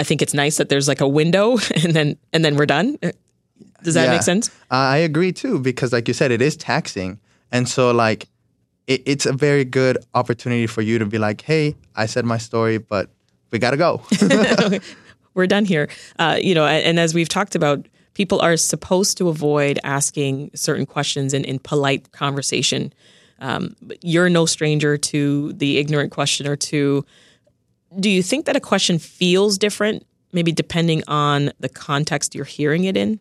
I 0.00 0.02
think 0.02 0.22
it's 0.22 0.32
nice 0.32 0.56
that 0.56 0.70
there's 0.70 0.88
like 0.88 1.02
a 1.02 1.08
window 1.08 1.58
and 1.84 1.92
then 1.92 2.16
and 2.32 2.44
then 2.44 2.56
we're 2.56 2.66
done. 2.66 2.98
Does 3.82 3.94
that 3.94 4.06
yeah. 4.06 4.12
make 4.12 4.22
sense? 4.22 4.50
I 4.70 4.98
agree 4.98 5.32
too, 5.32 5.58
because 5.58 5.92
like 5.92 6.08
you 6.08 6.14
said, 6.14 6.30
it 6.30 6.42
is 6.42 6.56
taxing. 6.56 7.20
And 7.52 7.68
so 7.68 7.90
like 7.90 8.26
it, 8.86 9.02
it's 9.04 9.26
a 9.26 9.32
very 9.32 9.64
good 9.64 9.98
opportunity 10.14 10.66
for 10.66 10.80
you 10.80 10.98
to 10.98 11.06
be 11.06 11.18
like, 11.18 11.42
hey, 11.42 11.76
I 11.94 12.06
said 12.06 12.24
my 12.24 12.38
story, 12.38 12.78
but 12.78 13.10
we 13.50 13.58
gotta 13.58 13.76
go. 13.76 14.02
We're 15.34 15.46
done 15.46 15.66
here. 15.66 15.88
Uh, 16.18 16.38
you 16.40 16.54
know, 16.54 16.66
and, 16.66 16.84
and 16.84 16.98
as 16.98 17.14
we've 17.14 17.28
talked 17.28 17.54
about, 17.54 17.86
people 18.14 18.40
are 18.40 18.56
supposed 18.56 19.18
to 19.18 19.28
avoid 19.28 19.78
asking 19.84 20.50
certain 20.54 20.86
questions 20.86 21.34
in, 21.34 21.44
in 21.44 21.58
polite 21.58 22.10
conversation. 22.12 22.92
Um, 23.40 23.74
you're 24.02 24.28
no 24.28 24.46
stranger 24.46 24.96
to 24.98 25.52
the 25.54 25.78
ignorant 25.78 26.12
question 26.12 26.46
or 26.46 26.56
two. 26.56 27.04
Do 27.98 28.10
you 28.10 28.22
think 28.22 28.46
that 28.46 28.56
a 28.56 28.60
question 28.60 28.98
feels 28.98 29.58
different, 29.58 30.06
maybe 30.32 30.52
depending 30.52 31.02
on 31.08 31.52
the 31.58 31.68
context 31.68 32.34
you're 32.34 32.44
hearing 32.44 32.84
it 32.84 32.96
in? 32.96 33.18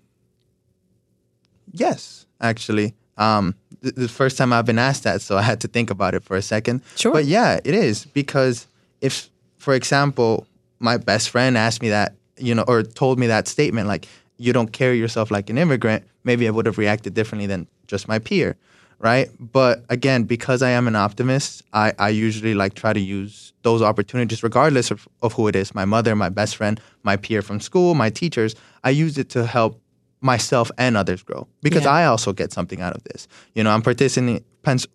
Yes, 1.71 2.25
actually. 2.41 2.95
Um, 3.17 3.55
th- 3.81 3.95
the 3.95 4.07
first 4.07 4.37
time 4.37 4.53
I've 4.53 4.65
been 4.65 4.79
asked 4.79 5.03
that, 5.03 5.21
so 5.21 5.37
I 5.37 5.41
had 5.41 5.61
to 5.61 5.67
think 5.67 5.89
about 5.89 6.13
it 6.13 6.23
for 6.23 6.35
a 6.35 6.41
second. 6.41 6.81
Sure. 6.95 7.11
But 7.11 7.25
yeah, 7.25 7.59
it 7.63 7.73
is 7.73 8.05
because 8.05 8.67
if, 9.01 9.29
for 9.57 9.73
example, 9.73 10.47
my 10.79 10.97
best 10.97 11.29
friend 11.29 11.57
asked 11.57 11.81
me 11.81 11.89
that, 11.89 12.15
you 12.37 12.55
know, 12.55 12.63
or 12.67 12.83
told 12.83 13.19
me 13.19 13.27
that 13.27 13.47
statement, 13.47 13.87
like, 13.87 14.07
you 14.37 14.53
don't 14.53 14.71
carry 14.71 14.97
yourself 14.97 15.31
like 15.31 15.49
an 15.49 15.57
immigrant, 15.57 16.05
maybe 16.23 16.47
I 16.47 16.51
would 16.51 16.65
have 16.65 16.77
reacted 16.77 17.13
differently 17.13 17.45
than 17.45 17.67
just 17.87 18.07
my 18.07 18.19
peer, 18.19 18.55
right? 18.99 19.29
But 19.39 19.83
again, 19.89 20.23
because 20.23 20.61
I 20.61 20.69
am 20.71 20.87
an 20.87 20.95
optimist, 20.95 21.63
I, 21.73 21.93
I 21.97 22.09
usually 22.09 22.53
like 22.53 22.73
try 22.73 22.93
to 22.93 22.99
use 22.99 23.53
those 23.63 23.81
opportunities, 23.81 24.43
regardless 24.43 24.91
of, 24.91 25.07
of 25.21 25.33
who 25.33 25.47
it 25.47 25.55
is 25.55 25.73
my 25.75 25.85
mother, 25.85 26.15
my 26.15 26.29
best 26.29 26.55
friend, 26.55 26.79
my 27.03 27.17
peer 27.17 27.41
from 27.41 27.59
school, 27.59 27.95
my 27.95 28.09
teachers. 28.09 28.55
I 28.83 28.91
use 28.91 29.17
it 29.17 29.29
to 29.29 29.45
help 29.45 29.81
myself 30.21 30.69
and 30.77 30.97
others 30.97 31.23
grow 31.23 31.47
because 31.61 31.83
Yeah. 31.85 31.91
I 31.91 32.05
also 32.05 32.33
get 32.33 32.51
something 32.51 32.81
out 32.81 32.93
of 32.93 33.03
this. 33.05 33.27
You 33.55 33.63
know, 33.63 33.71
I'm 33.71 33.81
participating 33.81 34.43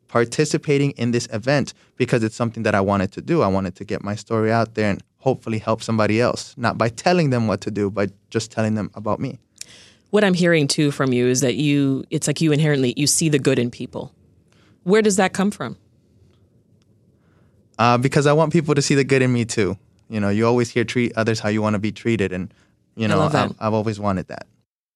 participating 0.08 0.90
in 0.92 1.10
this 1.12 1.26
event 1.32 1.72
because 1.96 2.22
it's 2.22 2.36
something 2.36 2.62
that 2.64 2.74
I 2.74 2.80
wanted 2.80 3.12
to 3.12 3.22
do. 3.22 3.42
I 3.42 3.48
wanted 3.48 3.74
to 3.76 3.84
get 3.84 4.04
my 4.04 4.14
story 4.14 4.52
out 4.52 4.74
there 4.74 4.90
and 4.90 5.02
hopefully 5.18 5.58
help 5.58 5.82
somebody 5.82 6.20
else, 6.20 6.54
not 6.58 6.76
by 6.76 6.90
telling 6.90 7.30
them 7.30 7.46
what 7.46 7.62
to 7.62 7.70
do, 7.70 7.90
but 7.90 8.10
just 8.30 8.50
telling 8.52 8.74
them 8.74 8.90
about 8.94 9.18
me. 9.20 9.38
What 10.14 10.22
I'm 10.22 10.34
hearing 10.34 10.68
too 10.68 10.92
from 10.92 11.12
you 11.12 11.26
is 11.26 11.40
that 11.40 11.56
you 11.56 12.04
it's 12.08 12.28
like 12.28 12.40
you 12.40 12.52
inherently 12.52 12.94
you 12.96 13.08
see 13.08 13.28
the 13.28 13.40
good 13.40 13.58
in 13.58 13.68
people. 13.68 14.14
Where 14.84 15.02
does 15.02 15.16
that 15.16 15.32
come 15.32 15.50
from? 15.50 15.76
Uh, 17.80 17.98
because 17.98 18.24
I 18.24 18.32
want 18.32 18.52
people 18.52 18.76
to 18.76 18.80
see 18.80 18.94
the 18.94 19.02
good 19.02 19.22
in 19.22 19.32
me 19.32 19.44
too. 19.44 19.76
You 20.08 20.20
know, 20.20 20.28
you 20.28 20.46
always 20.46 20.70
hear 20.70 20.84
treat 20.84 21.12
others 21.16 21.40
how 21.40 21.48
you 21.48 21.60
want 21.60 21.74
to 21.74 21.80
be 21.80 21.90
treated, 21.90 22.32
and 22.32 22.54
you 22.94 23.08
know. 23.08 23.22
I've, 23.22 23.56
I've 23.58 23.74
always 23.74 23.98
wanted 23.98 24.28
that. 24.28 24.46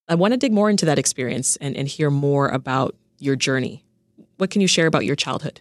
I 0.09 0.15
want 0.15 0.35
to 0.35 0.39
dig 0.39 0.53
more 0.53 0.71
into 0.71 0.87
that 0.87 1.01
experience 1.01 1.57
and, 1.57 1.77
and 1.77 1.89
hear 1.89 2.11
more 2.11 2.47
about 2.47 2.95
your 3.19 3.35
journey. 3.35 3.83
What 4.37 4.51
can 4.51 4.61
you 4.61 4.69
share 4.69 4.87
about 4.87 5.05
your 5.05 5.17
childhood? 5.17 5.61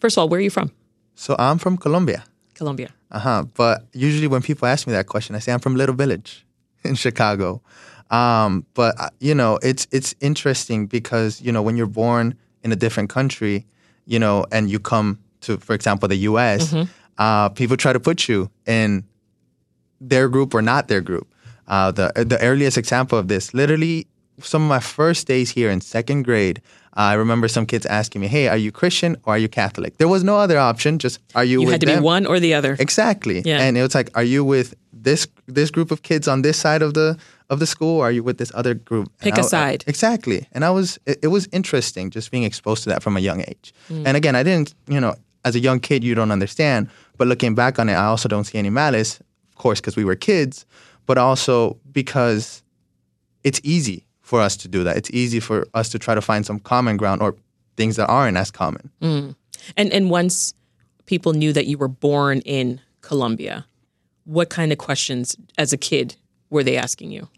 First 0.00 0.16
of 0.16 0.22
all, 0.22 0.30
where 0.30 0.38
are 0.38 0.42
you 0.42 0.48
from? 0.48 0.72
So 1.14 1.36
I'm 1.38 1.58
from 1.58 1.76
Colombia. 1.76 2.24
Colombia. 2.54 2.94
Uh 3.10 3.18
huh. 3.18 3.44
But 3.52 3.84
usually 3.92 4.28
when 4.28 4.40
people 4.40 4.66
ask 4.66 4.86
me 4.86 4.94
that 4.94 5.08
question, 5.08 5.36
I 5.36 5.40
say 5.40 5.52
I'm 5.52 5.60
from 5.60 5.76
Little 5.76 5.94
Village 5.94 6.46
in 6.84 6.94
Chicago. 6.94 7.60
Um, 8.10 8.64
but 8.74 8.98
uh, 8.98 9.10
you 9.20 9.34
know, 9.34 9.58
it's 9.62 9.86
it's 9.90 10.14
interesting 10.20 10.86
because 10.86 11.40
you 11.40 11.52
know 11.52 11.62
when 11.62 11.76
you're 11.76 11.86
born 11.86 12.34
in 12.62 12.72
a 12.72 12.76
different 12.76 13.10
country, 13.10 13.66
you 14.06 14.18
know, 14.18 14.46
and 14.50 14.70
you 14.70 14.78
come 14.78 15.18
to, 15.42 15.58
for 15.58 15.74
example, 15.74 16.08
the 16.08 16.16
U.S., 16.16 16.74
uh, 17.18 17.48
people 17.50 17.76
try 17.76 17.92
to 17.92 18.00
put 18.00 18.28
you 18.28 18.50
in 18.66 19.04
their 20.00 20.28
group 20.28 20.54
or 20.54 20.62
not 20.62 20.88
their 20.88 21.00
group. 21.00 21.32
Uh, 21.66 21.90
the 21.90 22.12
the 22.14 22.40
earliest 22.40 22.78
example 22.78 23.18
of 23.18 23.28
this, 23.28 23.52
literally, 23.52 24.06
some 24.40 24.62
of 24.62 24.68
my 24.68 24.80
first 24.80 25.26
days 25.26 25.50
here 25.50 25.70
in 25.70 25.80
second 25.82 26.22
grade, 26.22 26.62
I 26.94 27.12
remember 27.14 27.46
some 27.46 27.66
kids 27.66 27.84
asking 27.86 28.22
me, 28.22 28.28
"Hey, 28.28 28.48
are 28.48 28.56
you 28.56 28.72
Christian 28.72 29.16
or 29.24 29.34
are 29.34 29.38
you 29.38 29.48
Catholic?" 29.48 29.98
There 29.98 30.08
was 30.08 30.24
no 30.24 30.36
other 30.36 30.58
option. 30.58 30.98
Just 30.98 31.20
are 31.34 31.44
you? 31.44 31.60
You 31.60 31.66
with 31.66 31.72
had 31.72 31.80
to 31.82 31.86
them? 31.86 31.98
be 31.98 32.04
one 32.04 32.24
or 32.26 32.40
the 32.40 32.54
other. 32.54 32.76
Exactly. 32.78 33.42
Yeah. 33.44 33.60
And 33.60 33.76
it 33.76 33.82
was 33.82 33.94
like, 33.94 34.10
are 34.16 34.24
you 34.24 34.44
with 34.44 34.74
this 34.92 35.26
this 35.46 35.70
group 35.70 35.90
of 35.90 36.02
kids 36.02 36.26
on 36.26 36.42
this 36.42 36.56
side 36.56 36.82
of 36.82 36.94
the 36.94 37.18
of 37.50 37.58
the 37.60 37.66
school, 37.66 37.98
or 38.00 38.04
are 38.08 38.12
you 38.12 38.22
with 38.22 38.38
this 38.38 38.52
other 38.54 38.74
group? 38.74 39.10
Pick 39.20 39.36
a 39.36 39.40
I- 39.40 39.42
side. 39.42 39.84
exactly. 39.86 40.46
And 40.52 40.64
I 40.64 40.70
was 40.70 40.98
it, 41.06 41.18
it 41.22 41.28
was 41.28 41.48
interesting 41.52 42.10
just 42.10 42.30
being 42.30 42.44
exposed 42.44 42.82
to 42.84 42.88
that 42.90 43.02
from 43.02 43.16
a 43.16 43.20
young 43.20 43.40
age. 43.40 43.72
Mm. 43.90 44.06
And 44.06 44.16
again, 44.16 44.36
I 44.36 44.42
didn't, 44.42 44.74
you 44.86 45.00
know, 45.00 45.14
as 45.44 45.54
a 45.54 45.60
young 45.60 45.80
kid, 45.80 46.04
you 46.04 46.14
don't 46.14 46.30
understand. 46.32 46.88
But 47.16 47.26
looking 47.28 47.54
back 47.54 47.78
on 47.78 47.88
it, 47.88 47.94
I 47.94 48.04
also 48.04 48.28
don't 48.28 48.44
see 48.44 48.58
any 48.58 48.70
malice, 48.70 49.20
of 49.50 49.56
course, 49.56 49.80
because 49.80 49.96
we 49.96 50.04
were 50.04 50.16
kids, 50.16 50.66
but 51.06 51.16
also 51.18 51.78
because 51.92 52.62
it's 53.44 53.60
easy 53.64 54.04
for 54.20 54.40
us 54.40 54.56
to 54.58 54.68
do 54.68 54.84
that. 54.84 54.96
It's 54.96 55.10
easy 55.10 55.40
for 55.40 55.66
us 55.74 55.88
to 55.90 55.98
try 55.98 56.14
to 56.14 56.20
find 56.20 56.44
some 56.44 56.58
common 56.60 56.96
ground 56.98 57.22
or 57.22 57.34
things 57.76 57.96
that 57.96 58.08
aren't 58.08 58.36
as 58.36 58.50
common. 58.50 58.90
And 59.00 59.92
and 59.92 60.10
once 60.10 60.52
people 61.06 61.32
knew 61.32 61.52
that 61.54 61.66
you 61.66 61.78
were 61.78 61.88
born 61.88 62.40
in 62.44 62.80
Colombia, 63.00 63.64
what 64.24 64.50
kind 64.50 64.70
of 64.72 64.78
questions 64.78 65.34
as 65.56 65.72
a 65.72 65.76
kid 65.78 66.16
were 66.50 66.62
they 66.62 66.76
asking 66.76 67.10
you? 67.10 67.28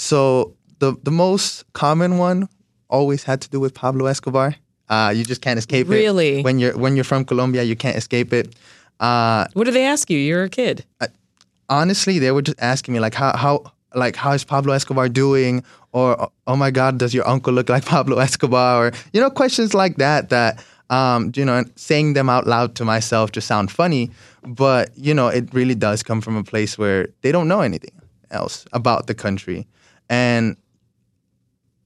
So 0.00 0.54
the 0.78 0.96
the 1.02 1.10
most 1.10 1.70
common 1.74 2.16
one 2.16 2.48
always 2.88 3.22
had 3.24 3.42
to 3.42 3.50
do 3.50 3.60
with 3.60 3.74
Pablo 3.74 4.06
Escobar. 4.06 4.54
Uh, 4.88 5.12
you 5.14 5.24
just 5.24 5.42
can't 5.42 5.58
escape 5.58 5.86
it. 5.86 5.90
Really? 5.90 6.42
When 6.42 6.58
you're 6.58 6.76
when 6.76 6.96
you're 6.96 7.04
from 7.04 7.24
Colombia, 7.24 7.62
you 7.64 7.76
can't 7.76 7.96
escape 7.96 8.32
it. 8.32 8.54
Uh, 8.98 9.44
What 9.52 9.64
do 9.64 9.72
they 9.72 9.84
ask 9.84 10.10
you? 10.10 10.18
You're 10.18 10.44
a 10.44 10.48
kid. 10.48 10.84
honestly, 11.68 12.18
they 12.18 12.32
were 12.32 12.42
just 12.42 12.58
asking 12.60 12.94
me 12.94 13.00
like 13.00 13.14
how 13.14 13.36
how 13.36 13.72
like 13.94 14.16
how 14.16 14.32
is 14.32 14.42
Pablo 14.42 14.72
Escobar 14.72 15.08
doing, 15.10 15.62
or 15.92 16.30
oh 16.46 16.56
my 16.56 16.70
God, 16.70 16.98
does 16.98 17.12
your 17.12 17.28
uncle 17.28 17.52
look 17.52 17.68
like 17.68 17.84
Pablo 17.94 18.18
Escobar, 18.18 18.86
or 18.86 18.92
you 19.12 19.20
know 19.20 19.30
questions 19.30 19.74
like 19.74 19.96
that 19.96 20.28
that. 20.30 20.64
Um, 20.90 21.30
you 21.36 21.44
know, 21.44 21.62
saying 21.76 22.14
them 22.14 22.28
out 22.28 22.48
loud 22.48 22.74
to 22.74 22.84
myself 22.84 23.30
just 23.30 23.46
sound 23.46 23.70
funny, 23.70 24.10
but 24.42 24.90
you 24.96 25.14
know, 25.14 25.28
it 25.28 25.54
really 25.54 25.76
does 25.76 26.02
come 26.02 26.20
from 26.20 26.36
a 26.36 26.42
place 26.42 26.76
where 26.76 27.06
they 27.22 27.30
don't 27.30 27.46
know 27.46 27.60
anything 27.60 27.94
else 28.32 28.64
about 28.72 29.06
the 29.06 29.14
country, 29.14 29.68
and 30.10 30.56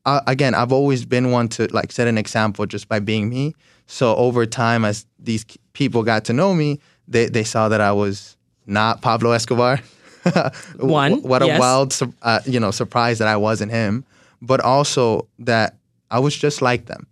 uh, 0.07 0.23
again, 0.27 0.55
I've 0.55 0.73
always 0.73 1.05
been 1.05 1.31
one 1.31 1.49
to 1.51 1.67
like 1.73 1.93
set 1.93 2.09
an 2.09 2.19
example 2.19 2.67
just 2.67 2.89
by 2.89 2.99
being 2.99 3.29
me. 3.29 3.55
So 3.87 4.17
over 4.17 4.47
time, 4.47 4.85
as 4.85 5.07
these 5.19 5.45
people 5.75 6.03
got 6.03 6.25
to 6.25 6.33
know 6.33 6.55
me, 6.55 6.81
they 7.07 7.27
they 7.27 7.45
saw 7.45 7.69
that 7.69 7.81
I 7.81 7.93
was 7.93 8.37
not 8.67 9.03
Pablo 9.03 9.33
Escobar. 9.33 9.81
One, 10.79 11.21
what 11.23 11.43
a 11.43 11.47
yes. 11.47 11.61
wild, 11.61 12.15
uh, 12.23 12.41
you 12.47 12.59
know, 12.59 12.71
surprise 12.71 13.19
that 13.19 13.29
I 13.29 13.37
wasn't 13.37 13.71
him, 13.71 14.05
but 14.41 14.61
also 14.61 15.29
that 15.41 15.77
I 16.11 16.19
was 16.19 16.35
just 16.35 16.63
like 16.63 16.87
them. 16.87 17.07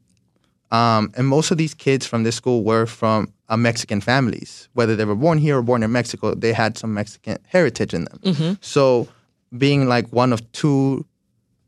Um, 0.71 1.13
and 1.19 1.29
most 1.29 1.51
of 1.51 1.59
these 1.59 1.75
kids 1.75 2.07
from 2.07 2.23
this 2.23 2.37
school 2.37 2.65
were 2.65 2.87
from 2.87 3.31
uh, 3.51 3.59
Mexican 3.59 4.01
families, 4.01 4.71
whether 4.73 4.97
they 4.97 5.05
were 5.05 5.15
born 5.15 5.37
here 5.37 5.59
or 5.59 5.63
born 5.63 5.83
in 5.83 5.93
Mexico. 5.93 6.35
They 6.35 6.55
had 6.55 6.79
some 6.79 6.95
Mexican 6.95 7.37
heritage 7.47 7.93
in 7.93 8.05
them. 8.05 8.19
Mm-hmm. 8.25 8.53
So 8.63 9.09
being 9.57 9.87
like 9.89 10.07
one 10.13 10.33
of 10.33 10.41
two 10.53 11.05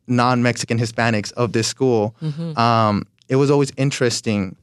non-Mexican 0.07 0.79
Hispanics 0.79 1.33
of 1.33 1.53
this 1.53 1.67
school, 1.69 2.15
Mm-hmm. 2.23 2.59
um, 2.59 3.07
it 3.29 3.37
was 3.37 3.51
always 3.51 3.73
interesting 3.79 4.55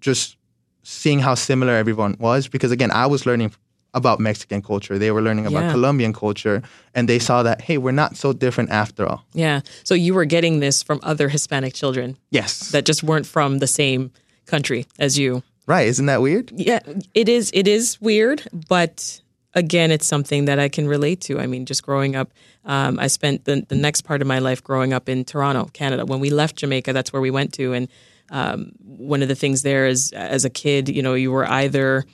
just 0.00 0.36
seeing 0.82 1.20
how 1.20 1.34
similar 1.34 1.74
everyone 1.74 2.16
was 2.18 2.48
because 2.48 2.72
again, 2.72 2.90
I 2.90 3.06
was 3.06 3.24
learning 3.24 3.52
about 3.94 4.18
Mexican 4.18 4.62
culture. 4.62 4.98
They 4.98 5.10
were 5.12 5.22
learning 5.22 5.46
about 5.46 5.64
Yeah. 5.64 5.70
Colombian 5.72 6.12
culture 6.12 6.62
and 6.94 7.08
they 7.08 7.18
saw 7.20 7.42
that 7.44 7.60
hey, 7.60 7.78
we're 7.78 7.92
not 7.92 8.16
so 8.16 8.32
different 8.32 8.70
after 8.70 9.06
all. 9.06 9.24
Yeah. 9.32 9.60
So 9.84 9.94
you 9.94 10.12
were 10.14 10.24
getting 10.24 10.60
this 10.60 10.82
from 10.82 10.98
other 11.02 11.28
Hispanic 11.28 11.74
children 11.74 12.16
Yes. 12.30 12.70
that 12.70 12.84
just 12.84 13.02
weren't 13.04 13.26
from 13.26 13.58
the 13.58 13.66
same 13.68 14.10
country 14.46 14.86
as 14.98 15.18
you. 15.18 15.42
right, 15.68 15.86
isn't 15.86 16.06
that 16.06 16.20
weird? 16.20 16.50
Yeah, 16.56 16.80
it 17.14 17.28
is. 17.28 17.50
It 17.54 17.68
is 17.68 18.00
weird, 18.00 18.42
but 18.68 19.20
again, 19.54 19.90
it's 19.90 20.06
something 20.06 20.46
that 20.46 20.58
I 20.58 20.68
can 20.68 20.86
relate 20.88 21.20
to. 21.22 21.38
I 21.38 21.46
mean, 21.46 21.66
just 21.66 21.82
growing 21.82 22.16
up, 22.16 22.32
um, 22.64 22.98
I 22.98 23.06
spent 23.06 23.44
the, 23.44 23.64
the 23.68 23.74
next 23.74 24.02
part 24.02 24.22
of 24.22 24.28
my 24.28 24.38
life 24.38 24.62
growing 24.62 24.92
up 24.92 25.08
in 25.08 25.24
Toronto, 25.24 25.70
Canada. 25.72 26.04
When 26.06 26.20
we 26.20 26.30
left 26.30 26.56
Jamaica, 26.56 26.92
that's 26.92 27.12
where 27.12 27.22
we 27.22 27.30
went 27.30 27.52
to, 27.54 27.72
and 27.72 27.88
um, 28.30 28.72
one 28.80 29.22
of 29.22 29.28
the 29.28 29.34
things 29.34 29.62
there 29.62 29.86
is, 29.86 30.12
as 30.12 30.44
a 30.44 30.50
kid, 30.50 30.88
you 30.88 31.02
know, 31.02 31.14
you 31.14 31.30
were 31.30 31.46
either 31.48 32.04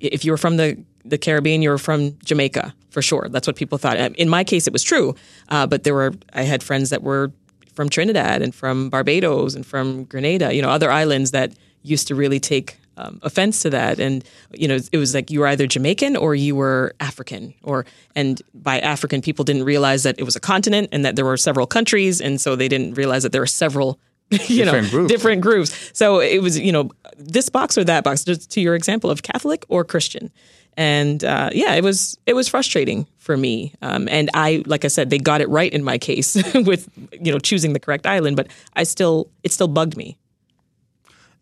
if 0.00 0.24
you 0.24 0.32
were 0.32 0.38
from 0.38 0.56
the 0.56 0.82
the 1.04 1.18
Caribbean, 1.18 1.62
you 1.62 1.70
were 1.70 1.78
from 1.78 2.18
Jamaica 2.24 2.74
for 2.90 3.02
sure. 3.02 3.28
That's 3.28 3.46
what 3.46 3.56
people 3.56 3.78
thought. 3.78 3.96
In 3.96 4.28
my 4.28 4.44
case, 4.44 4.66
it 4.66 4.72
was 4.72 4.82
true, 4.82 5.14
uh, 5.48 5.66
but 5.66 5.84
there 5.84 5.94
were 5.94 6.12
I 6.32 6.42
had 6.42 6.62
friends 6.62 6.90
that 6.90 7.02
were 7.02 7.32
from 7.74 7.88
Trinidad 7.88 8.42
and 8.42 8.54
from 8.54 8.90
Barbados 8.90 9.54
and 9.54 9.64
from 9.64 10.04
Grenada, 10.04 10.52
you 10.54 10.60
know, 10.60 10.68
other 10.68 10.90
islands 10.90 11.30
that 11.30 11.52
used 11.82 12.06
to 12.08 12.14
really 12.14 12.38
take 12.38 12.78
um, 13.02 13.18
offense 13.22 13.60
to 13.62 13.70
that. 13.70 13.98
And 14.00 14.24
you 14.52 14.68
know, 14.68 14.78
it 14.92 14.98
was 14.98 15.14
like 15.14 15.30
you 15.30 15.40
were 15.40 15.46
either 15.48 15.66
Jamaican 15.66 16.16
or 16.16 16.34
you 16.34 16.54
were 16.56 16.94
African, 17.00 17.54
or 17.62 17.84
and 18.14 18.40
by 18.54 18.80
African, 18.80 19.20
people 19.22 19.44
didn't 19.44 19.64
realize 19.64 20.02
that 20.04 20.18
it 20.18 20.24
was 20.24 20.36
a 20.36 20.40
continent 20.40 20.88
and 20.92 21.04
that 21.04 21.16
there 21.16 21.24
were 21.24 21.36
several 21.36 21.66
countries, 21.66 22.20
and 22.20 22.40
so 22.40 22.56
they 22.56 22.68
didn't 22.68 22.94
realize 22.94 23.22
that 23.24 23.32
there 23.32 23.42
were 23.42 23.46
several. 23.46 23.98
You 24.48 24.64
Different 24.64 24.84
know, 24.86 24.90
groups. 24.90 25.12
different 25.12 25.42
groups. 25.42 25.90
So 25.92 26.20
it 26.20 26.40
was, 26.40 26.58
you 26.58 26.72
know, 26.72 26.90
this 27.18 27.50
box 27.50 27.76
or 27.76 27.84
that 27.84 28.02
box. 28.02 28.24
Just 28.24 28.50
to 28.52 28.62
your 28.62 28.74
example 28.74 29.10
of 29.10 29.22
Catholic 29.22 29.66
or 29.68 29.84
Christian, 29.84 30.30
and 30.78 31.22
uh, 31.22 31.50
yeah, 31.52 31.74
it 31.74 31.84
was 31.84 32.16
it 32.24 32.32
was 32.34 32.48
frustrating 32.48 33.06
for 33.18 33.36
me. 33.36 33.74
Um, 33.82 34.08
and 34.10 34.30
I, 34.32 34.62
like 34.66 34.86
I 34.86 34.88
said, 34.88 35.10
they 35.10 35.18
got 35.18 35.42
it 35.42 35.50
right 35.50 35.70
in 35.70 35.84
my 35.84 35.98
case 35.98 36.34
with 36.54 36.88
you 37.12 37.30
know 37.30 37.38
choosing 37.38 37.74
the 37.74 37.80
correct 37.80 38.06
island, 38.06 38.36
but 38.36 38.46
I 38.74 38.84
still 38.84 39.28
it 39.42 39.52
still 39.52 39.68
bugged 39.68 39.98
me. 39.98 40.16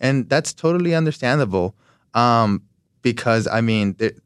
And 0.01 0.29
that's 0.29 0.53
totally 0.53 0.95
understandable 0.95 1.75
um, 2.15 2.63
because 3.03 3.47
I 3.47 3.61
mean 3.61 3.97
it, 3.99 4.19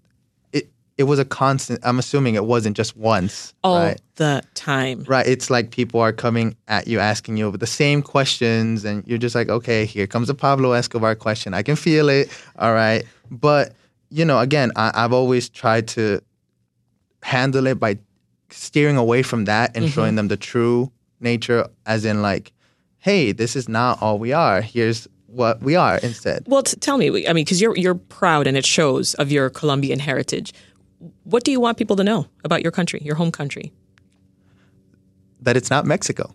it 0.52 0.70
it 0.96 1.04
was 1.04 1.18
a 1.18 1.24
constant. 1.24 1.80
I'm 1.82 1.98
assuming 1.98 2.34
it 2.34 2.44
wasn't 2.44 2.76
just 2.76 2.96
once, 2.96 3.54
all 3.62 3.78
right? 3.78 4.00
the 4.16 4.42
time. 4.54 5.04
Right. 5.08 5.26
It's 5.26 5.50
like 5.50 5.70
people 5.70 6.00
are 6.00 6.12
coming 6.12 6.56
at 6.68 6.86
you, 6.86 7.00
asking 7.00 7.36
you 7.36 7.46
over 7.46 7.58
the 7.58 7.66
same 7.66 8.02
questions, 8.02 8.84
and 8.84 9.06
you're 9.06 9.18
just 9.18 9.34
like, 9.34 9.48
okay, 9.48 9.84
here 9.84 10.06
comes 10.06 10.30
a 10.30 10.34
Pablo 10.34 10.72
Escobar 10.72 11.14
question. 11.14 11.54
I 11.54 11.62
can 11.62 11.76
feel 11.76 12.08
it. 12.08 12.30
All 12.58 12.74
right. 12.74 13.04
But 13.30 13.74
you 14.10 14.24
know, 14.24 14.38
again, 14.38 14.70
I, 14.76 14.92
I've 14.94 15.12
always 15.12 15.48
tried 15.48 15.88
to 15.88 16.20
handle 17.22 17.66
it 17.66 17.80
by 17.80 17.98
steering 18.50 18.96
away 18.96 19.22
from 19.22 19.46
that 19.46 19.76
and 19.76 19.90
showing 19.90 20.14
them 20.14 20.28
the 20.28 20.36
true 20.36 20.92
nature, 21.20 21.66
as 21.86 22.04
in 22.04 22.22
like, 22.22 22.52
hey, 22.98 23.32
this 23.32 23.56
is 23.56 23.68
not 23.68 24.00
all 24.00 24.18
we 24.18 24.32
are. 24.32 24.60
Here's 24.60 25.08
what 25.34 25.62
we 25.62 25.76
are 25.76 25.98
instead. 25.98 26.44
Well, 26.46 26.62
t- 26.62 26.76
tell 26.76 26.98
me, 26.98 27.26
I 27.26 27.32
mean, 27.32 27.44
because 27.44 27.60
you're 27.60 27.76
you're 27.76 27.94
proud 27.94 28.46
and 28.46 28.56
it 28.56 28.64
shows 28.66 29.14
of 29.14 29.30
your 29.32 29.50
Colombian 29.50 29.98
heritage. 29.98 30.52
What 31.24 31.44
do 31.44 31.50
you 31.50 31.60
want 31.60 31.76
people 31.76 31.96
to 31.96 32.04
know 32.04 32.26
about 32.44 32.62
your 32.62 32.72
country, 32.72 33.00
your 33.02 33.16
home 33.16 33.30
country? 33.30 33.72
that 35.44 35.56
it's 35.56 35.70
not 35.70 35.86
Mexico. 35.86 36.34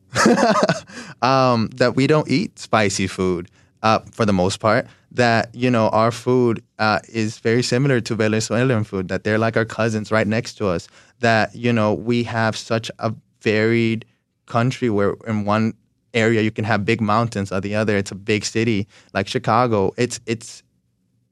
um, 1.22 1.68
that 1.76 1.96
we 1.96 2.08
don't 2.08 2.30
eat 2.30 2.58
spicy 2.58 3.08
food 3.08 3.50
uh, 3.84 4.00
for 4.12 4.26
the 4.26 4.34
most 4.34 4.60
part. 4.60 4.88
That 5.12 5.54
you 5.54 5.72
know 5.72 5.90
our 5.90 6.12
food 6.12 6.64
uh, 6.78 7.00
is 7.10 7.40
very 7.40 7.64
similar 7.64 8.00
to 8.02 8.16
Venezuelan 8.16 8.84
food. 8.84 9.08
That 9.08 9.24
they're 9.24 9.40
like 9.40 9.58
our 9.58 9.66
cousins 9.66 10.12
right 10.12 10.28
next 10.28 10.54
to 10.56 10.68
us. 10.68 10.88
That 11.20 11.56
you 11.56 11.74
know 11.74 11.94
we 11.94 12.24
have 12.24 12.56
such 12.56 12.92
a 13.00 13.14
varied 13.42 14.06
country 14.46 14.90
where 14.90 15.16
in 15.28 15.46
one 15.46 15.74
area 16.14 16.42
you 16.42 16.52
can 16.52 16.66
have 16.66 16.86
big 16.86 17.02
mountains, 17.02 17.52
or 17.52 17.62
the 17.62 17.76
other 17.76 17.98
it's 17.98 18.12
a 18.12 18.16
big 18.16 18.46
city 18.46 18.88
like 19.14 19.28
Chicago. 19.28 19.94
It's 19.98 20.20
it's 20.26 20.64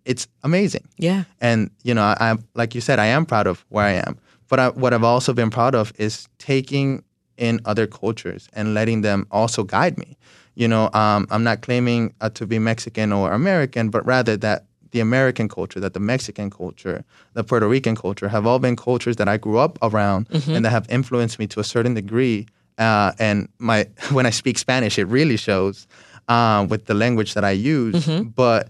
it's 0.06 0.28
amazing. 0.44 0.88
Yeah. 0.98 1.26
And 1.42 1.70
you 1.84 1.94
know, 1.94 2.04
I, 2.04 2.16
I 2.20 2.36
like 2.54 2.74
you 2.76 2.82
said, 2.82 3.00
I 3.00 3.08
am 3.08 3.26
proud 3.26 3.48
of 3.48 3.66
where 3.70 3.86
I 3.86 3.94
am. 3.94 4.18
But 4.48 4.60
I, 4.60 4.70
what 4.70 4.94
I've 4.94 5.04
also 5.04 5.34
been 5.34 5.50
proud 5.50 5.76
of 5.76 5.92
is 5.98 6.28
taking 6.38 7.04
in 7.38 7.60
other 7.66 7.86
cultures 7.86 8.50
and 8.54 8.74
letting 8.74 9.02
them 9.02 9.28
also 9.30 9.64
guide 9.64 9.98
me. 9.98 10.18
You 10.56 10.68
know, 10.68 10.90
um, 10.94 11.28
I'm 11.30 11.44
not 11.44 11.62
claiming 11.62 12.14
uh, 12.22 12.30
to 12.32 12.48
be 12.48 12.58
Mexican 12.58 13.12
or 13.14 13.32
American, 13.32 13.90
but 13.90 14.06
rather 14.06 14.38
that 14.38 14.66
the 14.92 15.02
American 15.02 15.48
culture, 15.50 15.80
that 15.80 15.94
the 15.94 16.00
Mexican 16.00 16.50
culture, 16.50 17.04
the 17.34 17.44
Puerto 17.44 17.68
Rican 17.68 17.96
culture 17.96 18.30
have 18.30 18.48
all 18.48 18.58
been 18.58 18.76
cultures 18.76 19.18
that 19.18 19.28
I 19.28 19.38
grew 19.38 19.58
up 19.58 19.78
around 19.82 20.28
and 20.56 20.66
that 20.66 20.72
have 20.72 20.88
influenced 20.90 21.38
me 21.38 21.48
to 21.48 21.60
a 21.60 21.64
certain 21.64 21.94
degree. 21.94 22.48
Uh, 22.78 23.12
and 23.20 23.50
my 23.60 23.88
when 24.12 24.26
I 24.26 24.32
speak 24.32 24.58
Spanish, 24.58 24.98
it 24.98 25.06
really 25.06 25.38
shows 25.38 25.88
uh, 26.28 26.66
with 26.70 26.86
the 26.86 26.94
language 26.94 27.34
that 27.34 27.44
I 27.44 27.52
use. 27.52 28.06
But 28.36 28.70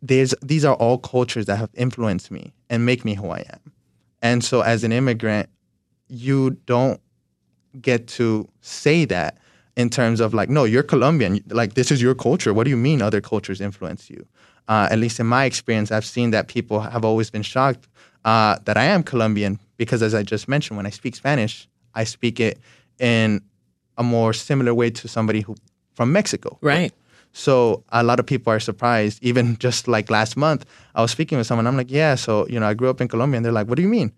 there's 0.00 0.34
these 0.42 0.64
are 0.64 0.74
all 0.74 0.98
cultures 0.98 1.46
that 1.46 1.56
have 1.56 1.70
influenced 1.74 2.30
me 2.30 2.52
and 2.68 2.84
make 2.84 3.04
me 3.04 3.14
who 3.14 3.30
I 3.30 3.44
am. 3.50 3.72
And 4.20 4.44
so 4.44 4.60
as 4.60 4.84
an 4.84 4.92
immigrant, 4.92 5.48
you 6.08 6.50
don't 6.66 7.00
get 7.80 8.06
to 8.06 8.48
say 8.60 9.04
that 9.06 9.38
in 9.76 9.88
terms 9.88 10.20
of 10.20 10.34
like, 10.34 10.50
no, 10.50 10.64
you're 10.64 10.82
Colombian. 10.82 11.42
Like 11.48 11.74
this 11.74 11.90
is 11.90 12.02
your 12.02 12.14
culture. 12.14 12.52
What 12.52 12.64
do 12.64 12.70
you 12.70 12.76
mean 12.76 13.00
other 13.00 13.20
cultures 13.20 13.60
influence 13.60 14.10
you? 14.10 14.26
Uh, 14.68 14.88
at 14.90 14.98
least 14.98 15.18
in 15.18 15.26
my 15.26 15.44
experience, 15.44 15.90
I've 15.90 16.04
seen 16.04 16.30
that 16.30 16.48
people 16.48 16.80
have 16.80 17.04
always 17.04 17.30
been 17.30 17.42
shocked 17.42 17.88
uh, 18.24 18.58
that 18.64 18.76
I 18.76 18.84
am 18.84 19.02
Colombian 19.02 19.58
because, 19.76 20.02
as 20.02 20.14
I 20.14 20.22
just 20.22 20.46
mentioned, 20.48 20.76
when 20.76 20.86
I 20.86 20.90
speak 20.90 21.16
Spanish, 21.16 21.68
I 21.94 22.04
speak 22.04 22.38
it 22.38 22.58
in 23.02 23.40
a 23.98 24.02
more 24.02 24.32
similar 24.32 24.72
way 24.74 24.90
to 24.90 25.08
somebody 25.08 25.40
who 25.42 25.54
from 25.94 26.12
Mexico. 26.12 26.56
Right. 26.62 26.92
So 27.34 27.82
a 27.90 28.02
lot 28.02 28.20
of 28.20 28.26
people 28.26 28.52
are 28.52 28.60
surprised. 28.60 29.18
Even 29.30 29.56
just 29.58 29.88
like 29.88 30.10
last 30.10 30.36
month, 30.36 30.64
I 30.94 31.00
was 31.02 31.10
speaking 31.10 31.38
with 31.38 31.46
someone. 31.46 31.66
I'm 31.66 31.76
like, 31.76 31.90
yeah, 31.90 32.14
so 32.16 32.46
you 32.48 32.58
know, 32.60 32.66
I 32.66 32.74
grew 32.74 32.88
up 32.90 33.00
in 33.00 33.08
Colombia, 33.08 33.36
and 33.36 33.44
they're 33.44 33.52
like, 33.60 33.68
what 33.68 33.76
do 33.76 33.82
you 33.82 33.88
mean? 33.88 34.12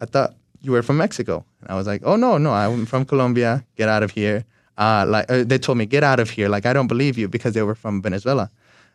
I 0.00 0.06
thought 0.06 0.34
you 0.62 0.72
were 0.72 0.82
from 0.82 0.96
Mexico, 0.96 1.44
and 1.60 1.70
I 1.70 1.74
was 1.74 1.86
like, 1.86 2.02
oh 2.04 2.16
no, 2.16 2.38
no, 2.38 2.50
I'm 2.52 2.86
from 2.86 3.04
Colombia. 3.04 3.64
Get 3.76 3.88
out 3.88 4.02
of 4.02 4.10
here. 4.10 4.44
Uh, 4.78 5.04
like 5.06 5.30
uh, 5.30 5.44
they 5.44 5.58
told 5.58 5.78
me, 5.78 5.86
get 5.86 6.02
out 6.02 6.18
of 6.20 6.30
here. 6.30 6.48
Like 6.48 6.66
I 6.66 6.72
don't 6.72 6.88
believe 6.88 7.18
you 7.18 7.28
because 7.28 7.54
they 7.54 7.62
were 7.62 7.76
from 7.76 8.02
Venezuela. 8.02 8.50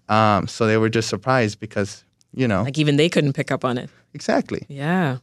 Um, 0.09 0.47
so 0.47 0.65
they 0.67 0.77
were 0.77 0.89
just 0.89 1.07
surprised 1.07 1.59
because 1.59 2.03
you 2.33 2.47
know 2.47 2.63
Like 2.63 2.77
even 2.77 2.97
they 2.97 3.09
couldn't 3.09 3.33
pick 3.33 3.51
up 3.51 3.63
on 3.63 3.77
it. 3.77 3.89
exactly. 4.13 4.65
Yeah. 4.67 5.17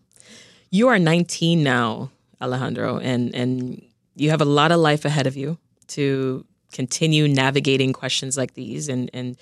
You 0.71 0.89
are 0.89 0.99
19 0.99 1.63
now, 1.63 2.11
Alejandro, 2.41 2.99
and 2.99 3.35
and 3.35 3.83
you 4.17 4.31
have 4.31 4.41
a 4.41 4.47
lot 4.47 4.73
of 4.73 4.81
life 4.81 5.05
ahead 5.05 5.27
of 5.27 5.37
you 5.37 5.59
to 5.89 6.45
continue 6.73 7.29
navigating 7.29 7.93
questions 7.93 8.37
like 8.37 8.55
these 8.55 8.89
and 8.89 9.11
and 9.13 9.37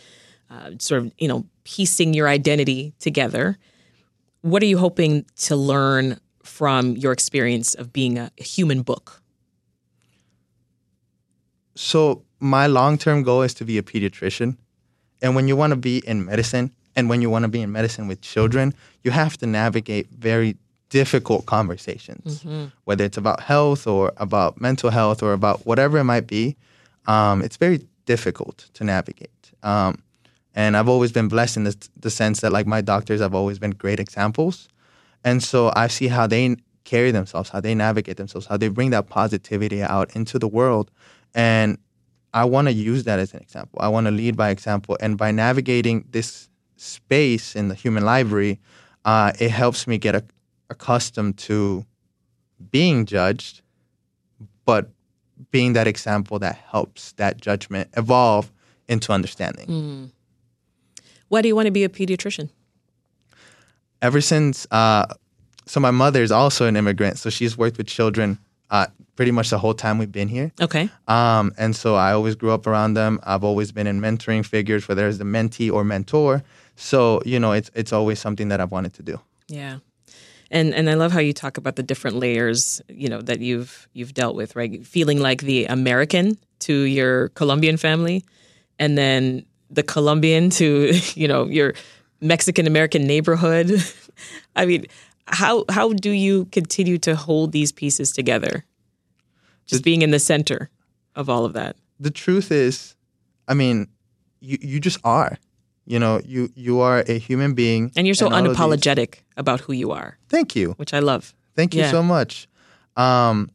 uh, 0.51 0.71
sort 0.79 1.03
of 1.03 1.13
you 1.19 1.29
know 1.29 1.47
piecing 1.65 2.13
your 2.13 2.29
identity 2.29 2.93
together. 2.99 3.57
What 4.43 4.63
are 4.63 4.67
you 4.67 4.77
hoping 4.77 5.25
to 5.37 5.57
learn 5.57 6.21
from 6.43 6.97
your 6.97 7.13
experience 7.13 7.75
of 7.75 7.93
being 7.93 8.19
a 8.19 8.31
human 8.37 8.83
book? 8.83 9.23
So 11.75 12.23
my 12.41 12.67
long 12.67 12.99
term 12.99 13.23
goal 13.23 13.43
is 13.43 13.55
to 13.55 13.65
be 13.65 13.79
a 13.79 13.83
pediatrician. 13.83 14.59
And 15.23 15.35
when 15.35 15.49
you 15.49 15.57
want 15.57 15.71
to 15.71 15.77
be 15.77 16.03
in 16.07 16.25
medicine 16.25 16.73
and 16.95 17.09
when 17.09 17.23
you 17.23 17.31
want 17.31 17.45
to 17.45 17.49
be 17.49 17.63
in 17.63 17.73
medicine 17.73 18.07
with 18.07 18.21
children, 18.21 18.75
you 19.03 19.11
have 19.11 19.39
to 19.39 19.47
navigate 19.47 20.11
very 20.11 20.57
difficult 20.91 21.47
conversations, 21.47 22.45
whether 22.85 23.05
it's 23.05 23.17
about 23.17 23.41
health 23.41 23.87
or 23.87 24.13
about 24.17 24.61
mental 24.61 24.91
health 24.91 25.23
or 25.23 25.33
about 25.33 25.67
whatever 25.67 25.99
it 25.99 26.05
might 26.05 26.27
be. 26.27 26.57
Um, 27.07 27.43
it's 27.43 27.57
very 27.57 27.87
difficult 28.07 28.71
to 28.75 28.85
navigate. 28.85 29.31
Um, 29.63 30.03
and 30.55 30.77
I've 30.77 30.89
always 30.89 31.11
been 31.11 31.29
blessed 31.29 31.57
in 31.57 31.65
the, 31.65 31.77
the 31.99 32.11
sense 32.11 32.41
that, 32.41 32.53
like, 32.53 32.67
my 32.67 32.81
doctors 32.81 33.21
have 33.21 33.35
always 33.35 33.59
been 33.59 33.73
great 33.73 33.99
examples. 33.99 34.69
And 35.25 35.43
so 35.43 35.73
I 35.75 35.89
see 35.89 36.09
how 36.09 36.27
they 36.27 36.57
carry 36.85 37.11
themselves, 37.11 37.51
how 37.51 37.61
they 37.61 37.75
navigate 37.75 38.17
themselves, 38.19 38.47
how 38.47 38.57
they 38.57 38.69
bring 38.69 38.91
that 38.91 39.09
positivity 39.09 39.83
out 39.83 40.15
into 40.15 40.39
the 40.39 40.47
world. 40.47 40.91
And 41.35 41.79
I 42.33 42.45
want 42.45 42.69
to 42.69 42.73
use 42.73 43.05
that 43.05 43.19
as 43.19 43.35
an 43.35 43.41
example. 43.41 43.79
I 43.81 43.89
want 43.89 44.07
to 44.07 44.11
lead 44.11 44.37
by 44.37 44.51
example. 44.51 44.97
And 45.01 45.17
by 45.17 45.31
navigating 45.33 46.05
this 46.11 46.49
space 46.77 47.57
in 47.57 47.69
the 47.69 47.75
human 47.75 48.05
library, 48.05 48.61
uh, 49.05 49.33
it 49.41 49.51
helps 49.51 49.87
me 49.87 49.99
get 49.99 50.15
a, 50.15 50.25
accustomed 50.71 51.37
to 51.39 51.85
being 52.71 53.07
judged, 53.07 53.61
but 54.65 54.91
being 55.51 55.73
that 55.75 55.87
example 55.87 56.39
that 56.39 56.57
helps 56.71 57.13
that 57.13 57.41
judgment 57.41 57.89
evolve 57.97 58.51
into 58.89 59.13
understanding. 59.13 60.11
Why 61.29 61.43
do 61.43 61.49
you 61.49 61.57
want 61.57 61.67
to 61.67 61.73
be 61.73 61.85
a 61.85 61.89
pediatrician? 61.89 62.51
ever 64.03 64.21
since 64.21 64.67
uh, 64.71 65.07
so 65.67 65.81
my 65.81 65.91
mother 65.91 66.23
is 66.23 66.31
also 66.31 66.67
an 66.67 66.77
immigrant 66.77 67.17
so 67.19 67.31
she's 67.31 67.57
worked 67.57 67.79
with 67.79 67.87
children 67.87 68.39
uh, 68.71 68.87
pretty 69.17 69.31
much 69.31 69.49
the 69.49 69.59
whole 69.59 69.73
time 69.73 69.97
we've 69.97 70.13
been 70.13 70.29
here 70.29 70.53
Okay. 70.61 70.91
um, 71.09 71.53
and 71.57 71.75
so 71.75 71.95
i 71.95 72.13
always 72.13 72.35
grew 72.35 72.51
up 72.51 72.67
around 72.67 72.95
them 72.95 73.19
i've 73.23 73.45
always 73.45 73.73
been 73.73 73.87
in 73.87 74.01
mentoring 74.01 74.45
figures 74.45 74.89
whether 74.89 75.09
it's 75.09 75.21
a 75.21 75.25
mentee 75.25 75.73
or 75.73 75.85
mentor 75.85 76.43
so 76.77 77.23
you 77.25 77.39
know 77.41 77.53
it's, 77.53 77.71
it's 77.75 77.95
always 77.95 78.19
something 78.19 78.49
that 78.49 78.61
i've 78.61 78.73
wanted 78.73 78.93
to 78.95 79.03
do 79.03 79.19
Yeah. 79.49 79.79
And 80.55 80.73
and 80.73 80.89
I 80.89 80.95
love 80.95 81.13
how 81.13 81.21
you 81.21 81.33
talk 81.35 81.59
about 81.59 81.77
the 81.77 81.83
different 81.83 82.17
layers, 82.17 82.81
you 82.89 83.09
know, 83.09 83.21
that 83.23 83.41
you've 83.41 83.89
you've 83.93 84.15
dealt 84.15 84.37
with, 84.37 84.55
right? 84.57 84.87
Feeling 84.87 85.21
like 85.21 85.43
the 85.43 85.67
American 85.67 86.39
to 86.61 86.73
your 86.73 87.29
Colombian 87.31 87.77
family 87.77 88.25
and 88.79 88.97
then 88.97 89.45
the 89.69 89.83
Colombian 89.83 90.51
to, 90.51 90.93
you 91.15 91.29
know, 91.29 91.45
your 91.47 91.75
Mexican 92.21 92.67
American 92.67 93.07
neighborhood. 93.07 93.85
I 94.57 94.65
mean, 94.65 94.87
how 95.27 95.65
how 95.69 95.93
do 95.93 96.11
you 96.11 96.47
continue 96.47 96.99
to 96.99 97.17
hold 97.17 97.53
these 97.53 97.73
pieces 97.73 98.13
together? 98.13 98.65
Just 99.67 99.83
being 99.83 100.03
in 100.03 100.13
the 100.13 100.21
center 100.21 100.71
of 101.17 101.29
all 101.29 101.45
of 101.45 101.53
that. 101.55 101.77
the 102.01 102.11
truth 102.11 102.51
is 102.51 102.97
i 103.49 103.55
mean 103.55 103.89
you, 104.41 104.59
you 104.61 104.81
just 104.81 104.99
are 105.05 105.39
you 105.87 105.99
know 105.99 106.21
you 106.25 106.49
you 106.55 106.81
are 106.81 107.05
a 107.09 107.19
human 107.19 107.55
being 107.55 107.91
And 107.97 108.07
you're 108.07 108.15
so 108.15 108.29
these- 108.29 108.39
unapologetic 108.39 109.23
about 109.37 109.61
who 109.61 109.73
you 109.73 109.91
are, 109.93 110.17
thank 110.29 110.55
you 110.57 110.73
which 110.79 110.93
I 110.95 111.01
love. 111.01 111.35
Thank 111.57 111.75
you 111.75 111.83
Yeah. 111.83 111.91
so 111.91 112.03
much. 112.03 112.49
Um, 112.97 113.51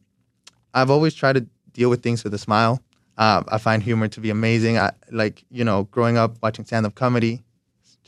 I've 0.72 0.90
always 0.90 1.14
tried 1.14 1.34
to 1.34 1.46
deal 1.72 1.90
with 1.90 2.02
things 2.02 2.24
with 2.24 2.32
a 2.34 2.38
smile. 2.38 2.80
Uh, 3.18 3.42
I 3.48 3.58
find 3.58 3.82
humor 3.82 4.08
to 4.08 4.20
be 4.20 4.30
amazing. 4.30 4.78
I 4.78 4.90
like 5.10 5.44
you 5.50 5.64
know 5.64 5.84
growing 5.90 6.16
up 6.16 6.36
watching 6.42 6.64
stand 6.64 6.86
up 6.86 6.94
comedy, 6.94 7.42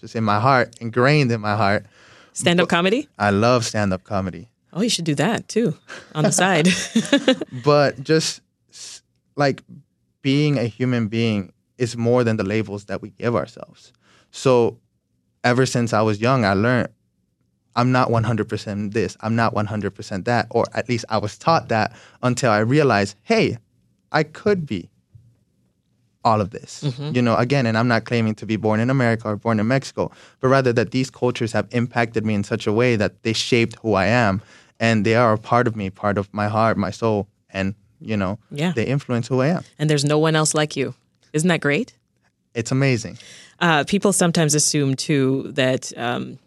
just 0.01 0.15
in 0.17 0.25
my 0.25 0.39
heart, 0.41 0.77
ingrained 0.81 1.31
in 1.33 1.41
my 1.41 1.57
heart. 1.57 1.85
Stand 2.33 2.61
up 2.61 2.69
comedy? 2.69 3.09
I 3.19 3.31
love 3.31 3.65
stand 3.65 3.93
up 3.93 4.05
comedy, 4.05 4.49
Oh, 4.73 4.81
you 4.81 4.89
should 4.89 5.05
do 5.05 5.15
that 5.17 5.49
too 5.49 5.75
on 6.15 6.25
the 6.25 6.33
side. 6.33 6.69
but 7.65 8.03
just 8.03 8.41
like 9.37 9.63
being 10.23 10.59
a 10.59 10.65
human 10.65 11.09
being 11.09 11.53
is 11.77 11.97
more 11.97 12.25
than 12.25 12.37
the 12.37 12.45
labels 12.45 12.85
that 12.87 13.03
we 13.03 13.11
give 13.11 13.35
ourselves. 13.37 13.93
So 14.33 14.79
ever 15.45 15.65
since 15.67 15.93
I 15.93 16.03
was 16.03 16.21
young, 16.21 16.45
I 16.45 16.55
learned 16.55 16.89
I'm 17.77 17.91
not 17.93 18.09
100% 18.09 18.93
this, 18.93 19.17
I'm 19.21 19.35
not 19.37 19.55
100% 19.55 20.25
that, 20.27 20.47
or 20.51 20.65
at 20.75 20.89
least 20.89 21.05
I 21.09 21.19
was 21.19 21.39
taught 21.39 21.69
that 21.69 21.95
until 22.23 22.51
I 22.51 22.59
realized, 22.59 23.15
hey, 23.23 23.57
I 24.11 24.25
could 24.25 24.67
be 24.67 24.91
all 26.25 26.41
of 26.41 26.51
this. 26.51 26.83
Mm-hmm. 26.85 27.15
You 27.17 27.23
know, 27.23 27.35
again, 27.37 27.67
and 27.67 27.77
I'm 27.79 27.89
not 27.89 28.05
claiming 28.05 28.35
to 28.37 28.47
be 28.47 28.57
born 28.57 28.79
in 28.79 28.91
America 28.91 29.29
or 29.29 29.37
born 29.37 29.59
in 29.59 29.67
Mexico, 29.69 30.11
but 30.41 30.49
rather 30.49 30.73
that 30.75 30.91
these 30.91 31.11
cultures 31.11 31.53
have 31.53 31.67
impacted 31.71 32.25
me 32.27 32.35
in 32.35 32.45
such 32.45 32.67
a 32.67 32.73
way 32.73 32.95
that 32.97 33.23
they 33.23 33.33
shaped 33.33 33.77
who 33.81 33.95
I 33.95 34.07
am 34.07 34.43
and 34.79 35.05
they 35.07 35.15
are 35.15 35.33
a 35.33 35.39
part 35.39 35.67
of 35.67 35.75
me, 35.77 35.89
part 35.91 36.19
of 36.19 36.33
my 36.33 36.49
heart, 36.49 36.77
my 36.77 36.91
soul, 36.91 37.27
and 37.51 37.75
you 38.01 38.17
know, 38.17 38.39
Yeah. 38.51 38.73
they 38.75 38.85
influence 38.85 39.29
who 39.29 39.41
I 39.41 39.49
am. 39.49 39.65
and 39.79 39.89
there's 39.89 40.05
no 40.05 40.19
one 40.19 40.35
else 40.37 40.55
like 40.55 40.77
you. 40.77 40.95
Isn't 41.33 41.49
that 41.49 41.61
great? 41.61 41.95
It's 42.55 42.71
amazing. 42.71 43.19
Uh, 43.61 43.85
people 43.85 44.13
sometimes 44.13 44.55
assume 44.55 44.95
too 44.95 45.53
that 45.53 45.97
um, 45.97 46.39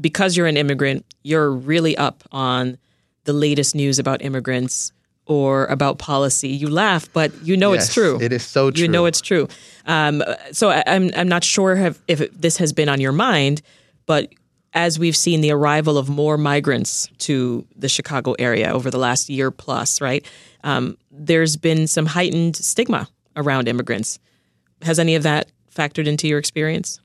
because 0.00 0.36
you're 0.36 0.46
an 0.46 0.56
immigrant, 0.56 1.04
you're 1.22 1.50
really 1.50 1.96
up 1.96 2.24
on 2.32 2.78
the 3.24 3.32
latest 3.32 3.74
news 3.74 3.98
about 3.98 4.22
immigrants 4.22 4.92
or 5.26 5.66
about 5.66 5.98
policy. 5.98 6.48
You 6.48 6.68
laugh, 6.68 7.10
but 7.12 7.32
you 7.42 7.56
know 7.56 7.72
Yes, 7.72 7.86
it's 7.86 7.94
true. 7.94 8.18
It 8.20 8.32
is 8.32 8.44
so 8.44 8.70
true. 8.70 8.82
You 8.82 8.88
know 8.88 9.06
it's 9.06 9.20
true. 9.20 9.48
Um, 9.86 10.22
so 10.50 10.70
I, 10.70 10.82
I'm 10.86 11.10
I'm 11.16 11.28
not 11.28 11.44
sure 11.44 11.76
have, 11.76 11.98
if 12.08 12.20
it, 12.20 12.40
this 12.40 12.56
has 12.56 12.72
been 12.72 12.88
on 12.88 13.00
your 13.00 13.12
mind, 13.12 13.62
but 14.06 14.32
as 14.74 14.98
we've 14.98 15.16
seen 15.16 15.42
the 15.42 15.52
arrival 15.52 15.98
of 15.98 16.08
more 16.08 16.38
migrants 16.38 17.08
to 17.18 17.66
the 17.76 17.88
Chicago 17.88 18.34
area 18.38 18.72
over 18.72 18.90
the 18.90 18.98
last 18.98 19.28
year 19.28 19.50
plus, 19.50 20.00
right? 20.00 20.26
Um, 20.64 20.96
there's 21.10 21.56
been 21.56 21.86
some 21.86 22.06
heightened 22.06 22.56
stigma 22.56 23.08
around 23.36 23.68
immigrants. 23.68 24.18
Has 24.82 24.98
any 24.98 25.14
of 25.14 25.22
that 25.22 25.50
factored 25.74 26.06
into 26.06 26.26
your 26.28 26.38
experience 26.38 27.00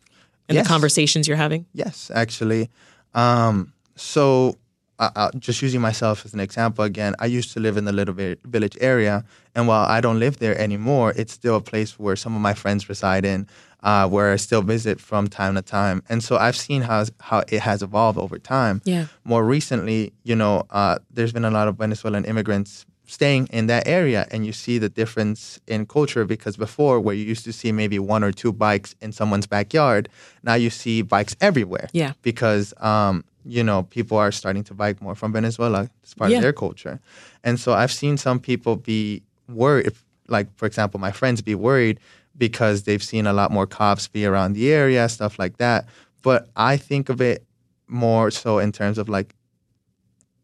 and 0.49 0.55
Yes. 0.55 0.65
the 0.65 0.69
conversations 0.69 1.27
you're 1.27 1.37
having? 1.37 1.65
Yes, 1.73 2.11
actually. 2.13 2.69
Um, 3.13 3.73
so 3.95 4.55
uh, 4.99 5.29
just 5.37 5.61
using 5.61 5.79
myself 5.81 6.25
as 6.25 6.33
an 6.33 6.39
example 6.39 6.83
again, 6.83 7.13
I 7.19 7.27
used 7.27 7.53
to 7.53 7.59
live 7.59 7.77
in 7.77 7.85
the 7.85 7.91
Little 7.91 8.15
Village 8.45 8.77
area, 8.81 9.23
and 9.55 9.67
while 9.67 9.85
I 9.85 10.01
don't 10.01 10.19
live 10.19 10.39
there 10.39 10.57
anymore, 10.59 11.13
it's 11.15 11.33
still 11.33 11.55
a 11.55 11.61
place 11.61 11.99
where 11.99 12.15
some 12.15 12.35
of 12.35 12.41
my 12.41 12.53
friends 12.55 12.89
reside 12.89 13.23
in, 13.23 13.47
uh, 13.83 14.07
where 14.09 14.31
I 14.33 14.37
still 14.37 14.63
visit 14.63 14.99
from 14.99 15.27
time 15.27 15.53
to 15.55 15.61
time. 15.61 16.01
And 16.09 16.23
so 16.23 16.37
I've 16.37 16.55
seen 16.57 16.81
how 16.81 17.05
how 17.19 17.43
it 17.47 17.59
has 17.59 17.83
evolved 17.83 18.17
over 18.17 18.39
time. 18.39 18.81
Yeah. 18.85 19.05
More 19.23 19.43
recently, 19.45 20.13
you 20.23 20.35
know, 20.35 20.65
uh, 20.71 20.97
there's 21.11 21.31
been 21.33 21.45
a 21.45 21.51
lot 21.51 21.67
of 21.67 21.75
Venezuelan 21.77 22.25
immigrants 22.25 22.85
staying 23.09 23.47
in 23.47 23.67
that 23.67 23.87
area 23.87 24.27
and 24.31 24.45
you 24.45 24.51
see 24.53 24.77
the 24.77 24.89
difference 24.89 25.59
in 25.65 25.85
culture 25.85 26.25
because 26.25 26.57
before 26.57 26.99
where 26.99 27.15
you 27.15 27.23
used 27.23 27.45
to 27.45 27.53
see 27.53 27.71
maybe 27.71 27.97
one 27.97 28.21
or 28.23 28.31
two 28.33 28.51
bikes 28.51 28.93
in 29.01 29.11
someone's 29.13 29.47
backyard 29.47 30.09
now 30.43 30.53
you 30.55 30.69
see 30.69 31.01
bikes 31.01 31.33
everywhere. 31.39 31.87
Yeah. 31.93 32.13
Because 32.21 32.73
um, 32.81 33.23
you 33.45 33.63
know 33.63 33.83
people 33.83 34.17
are 34.17 34.31
starting 34.31 34.63
to 34.65 34.73
bike 34.73 35.01
more 35.01 35.15
from 35.15 35.31
venezuela 35.31 35.89
it's 36.03 36.13
part 36.13 36.31
Yeah. 36.31 36.37
of 36.37 36.43
their 36.43 36.53
culture. 36.65 36.99
And 37.45 37.57
so 37.59 37.71
i've 37.73 37.93
seen 37.93 38.17
some 38.17 38.39
people 38.39 38.75
be 38.75 39.23
worried 39.47 39.87
if, 39.87 40.03
like 40.27 40.47
for 40.59 40.65
example 40.65 40.99
my 40.99 41.13
friends 41.13 41.41
be 41.41 41.55
worried 41.55 41.99
because 42.37 42.83
they've 42.83 43.01
seen 43.11 43.25
a 43.25 43.33
lot 43.33 43.49
more 43.51 43.65
cops 43.65 44.07
be 44.09 44.25
around 44.25 44.51
the 44.53 44.71
area 44.73 45.07
stuff 45.07 45.39
like 45.39 45.55
that. 45.63 45.85
But 46.23 46.49
i 46.57 46.75
think 46.75 47.07
of 47.07 47.21
it 47.21 47.45
more 47.87 48.31
so 48.31 48.59
in 48.59 48.73
terms 48.73 48.97
of 48.97 49.07
like 49.07 49.33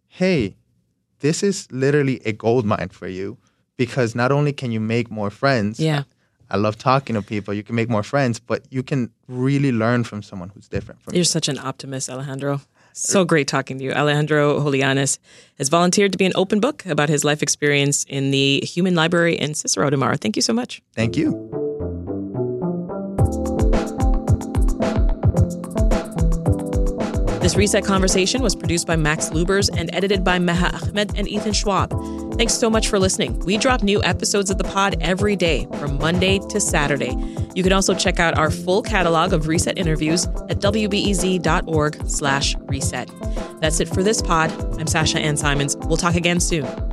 hey 0.08 0.56
this 1.24 1.42
is 1.50 1.68
literally 1.72 2.18
a 2.26 2.34
gold 2.46 2.66
mine 2.74 2.90
for 3.00 3.08
you 3.08 3.38
because 3.84 4.10
not 4.22 4.32
only 4.38 4.54
can 4.62 4.70
you 4.76 4.82
make 4.96 5.08
more 5.20 5.32
friends 5.42 5.80
yeah 5.80 6.04
i 6.54 6.58
love 6.66 6.76
talking 6.78 7.16
to 7.16 7.22
people 7.34 7.52
you 7.60 7.64
can 7.64 7.76
make 7.82 7.90
more 7.98 8.04
friends 8.14 8.40
but 8.52 8.60
you 8.76 8.84
can 8.84 9.10
really 9.28 9.72
learn 9.84 10.04
from 10.04 10.22
someone 10.22 10.50
who's 10.54 10.68
different 10.76 11.02
from 11.02 11.14
you 11.14 11.18
You're 11.20 11.34
such 11.40 11.48
an 11.54 11.58
optimist, 11.70 12.10
Alejandro. 12.10 12.62
So 12.96 13.26
great 13.26 13.48
talking 13.48 13.80
to 13.80 13.84
you. 13.84 13.92
Alejandro 13.92 14.60
Joleanis 14.60 15.18
has 15.58 15.68
volunteered 15.70 16.12
to 16.12 16.18
be 16.20 16.28
an 16.32 16.36
open 16.36 16.60
book 16.60 16.86
about 16.86 17.10
his 17.10 17.24
life 17.30 17.42
experience 17.42 18.06
in 18.18 18.30
the 18.30 18.62
Human 18.76 18.94
Library 18.94 19.36
in 19.36 19.56
Cicero 19.56 19.90
tomorrow. 19.90 20.16
Thank 20.16 20.36
you 20.36 20.44
so 20.44 20.54
much. 20.54 20.72
thank 20.94 21.18
you 21.18 21.63
This 27.44 27.58
Reset 27.58 27.84
conversation 27.84 28.42
was 28.42 28.56
produced 28.56 28.88
by 28.88 28.96
Max 28.96 29.32
Lubers 29.32 29.70
and 29.78 29.94
edited 29.94 30.24
by 30.24 30.40
Meha 30.40 30.82
Ahmed 30.82 31.12
and 31.18 31.28
Ethan 31.28 31.52
Schwab. 31.52 31.92
Thanks 32.38 32.54
so 32.54 32.70
much 32.70 32.88
for 32.88 32.98
listening. 32.98 33.38
We 33.40 33.58
drop 33.58 33.84
new 33.84 34.02
episodes 34.02 34.50
of 34.50 34.58
the 34.58 34.64
pod 34.64 34.96
every 35.02 35.36
day 35.36 35.68
from 35.78 35.98
Monday 35.98 36.40
to 36.40 36.62
Saturday. 36.62 37.14
You 37.54 37.62
can 37.62 37.74
also 37.74 37.94
check 37.96 38.18
out 38.18 38.38
our 38.38 38.50
full 38.50 38.82
catalog 38.82 39.34
of 39.34 39.50
Reset 39.50 39.78
interviews 39.78 40.24
at 40.24 40.60
wbez.org 40.60 42.10
slash 42.10 42.56
reset. 42.62 43.12
That's 43.60 43.82
it 43.82 43.90
for 43.90 44.04
this 44.04 44.22
pod. 44.22 44.50
I'm 44.80 44.88
Sasha 44.88 45.20
Ann 45.20 45.36
Simons. 45.36 45.76
We'll 45.76 45.98
talk 45.98 46.16
again 46.16 46.40
soon. 46.40 46.93